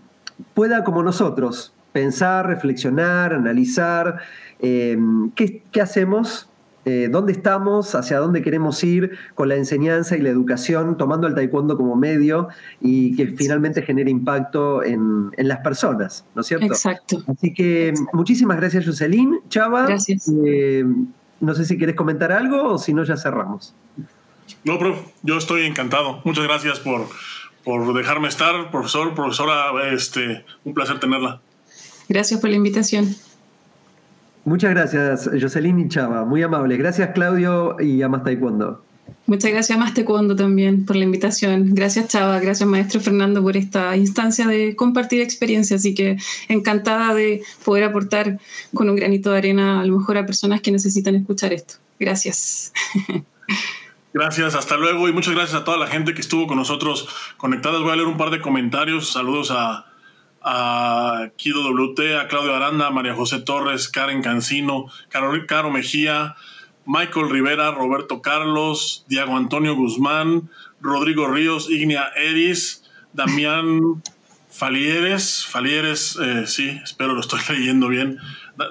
[0.55, 4.17] pueda, como nosotros, pensar, reflexionar, analizar
[4.59, 6.49] em, ¿qué, hacemos,
[6.85, 11.35] eh, dónde estamos, hacia dónde queremos ir con la enseñanza y la educación, tomando el
[11.35, 12.47] taekwondo como medio
[12.81, 16.65] y que finalmente genere impacto en, las personas, ¿no es cierto?
[16.65, 17.23] Exacto.
[17.27, 19.41] Así que muchísimas gracias, Jocelyn.
[19.47, 19.85] Chava.
[19.85, 20.27] Gracias.
[21.39, 23.73] No sé si quieres comentar algo o si no, ya cerramos.
[24.63, 26.21] No, prof, yo estoy encantado.
[26.23, 27.07] Muchas gracias por,
[27.63, 29.91] por dejarme estar, profesor, profesora.
[29.91, 31.41] Este, un placer tenerla.
[32.07, 33.15] Gracias por la invitación.
[34.45, 36.23] Muchas gracias, Jocelyn y Chava.
[36.23, 36.77] Muy amable.
[36.77, 38.84] Gracias, Claudio y Amas Taekwondo.
[39.27, 41.73] Muchas gracias, Amas Taekwondo, también por la invitación.
[41.73, 42.39] Gracias, Chava.
[42.39, 45.77] Gracias, maestro Fernando, por esta instancia de compartir experiencia.
[45.77, 46.17] Así que
[46.47, 48.39] encantada de poder aportar
[48.73, 51.75] con un granito de arena a lo mejor a personas que necesitan escuchar esto.
[51.99, 52.71] Gracias.
[54.13, 57.81] Gracias, hasta luego y muchas gracias a toda la gente que estuvo con nosotros conectadas.
[57.81, 59.11] Voy a leer un par de comentarios.
[59.11, 59.87] Saludos a
[60.47, 66.35] a Kido WT, a Claudio Aranda, María José Torres, Karen Cancino, Caro, Caro Mejía,
[66.85, 70.49] Michael Rivera, Roberto Carlos, Diego Antonio Guzmán,
[70.81, 72.83] Rodrigo Ríos, Ignia Eris,
[73.13, 74.03] Damián
[74.49, 78.19] Falieres, Falieres, eh, sí, espero lo estoy leyendo bien.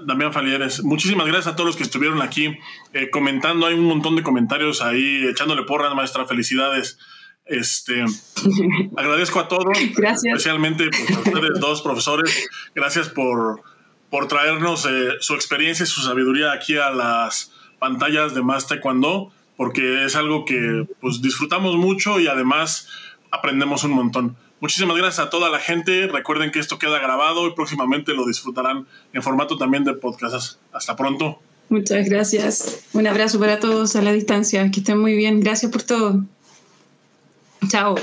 [0.06, 2.56] Damián Falieres, muchísimas gracias a todos los que estuvieron aquí
[2.94, 3.66] eh, comentando.
[3.66, 6.26] Hay un montón de comentarios ahí, echándole porras, maestra.
[6.26, 6.98] Felicidades.
[7.44, 8.02] Este,
[8.96, 12.48] agradezco a todos, especialmente pues, a ustedes dos profesores.
[12.74, 13.62] Gracias por,
[14.08, 17.52] por traernos eh, su experiencia y su sabiduría aquí a las
[17.84, 22.88] pantallas de Más Taekwondo, porque es algo que pues, disfrutamos mucho y además
[23.30, 24.36] aprendemos un montón.
[24.60, 26.06] Muchísimas gracias a toda la gente.
[26.06, 30.58] Recuerden que esto queda grabado y próximamente lo disfrutarán en formato también de podcast.
[30.72, 31.38] Hasta pronto.
[31.68, 32.86] Muchas gracias.
[32.94, 34.70] Un abrazo para todos a la distancia.
[34.70, 35.40] Que estén muy bien.
[35.40, 36.24] Gracias por todo.
[37.68, 37.96] Chao.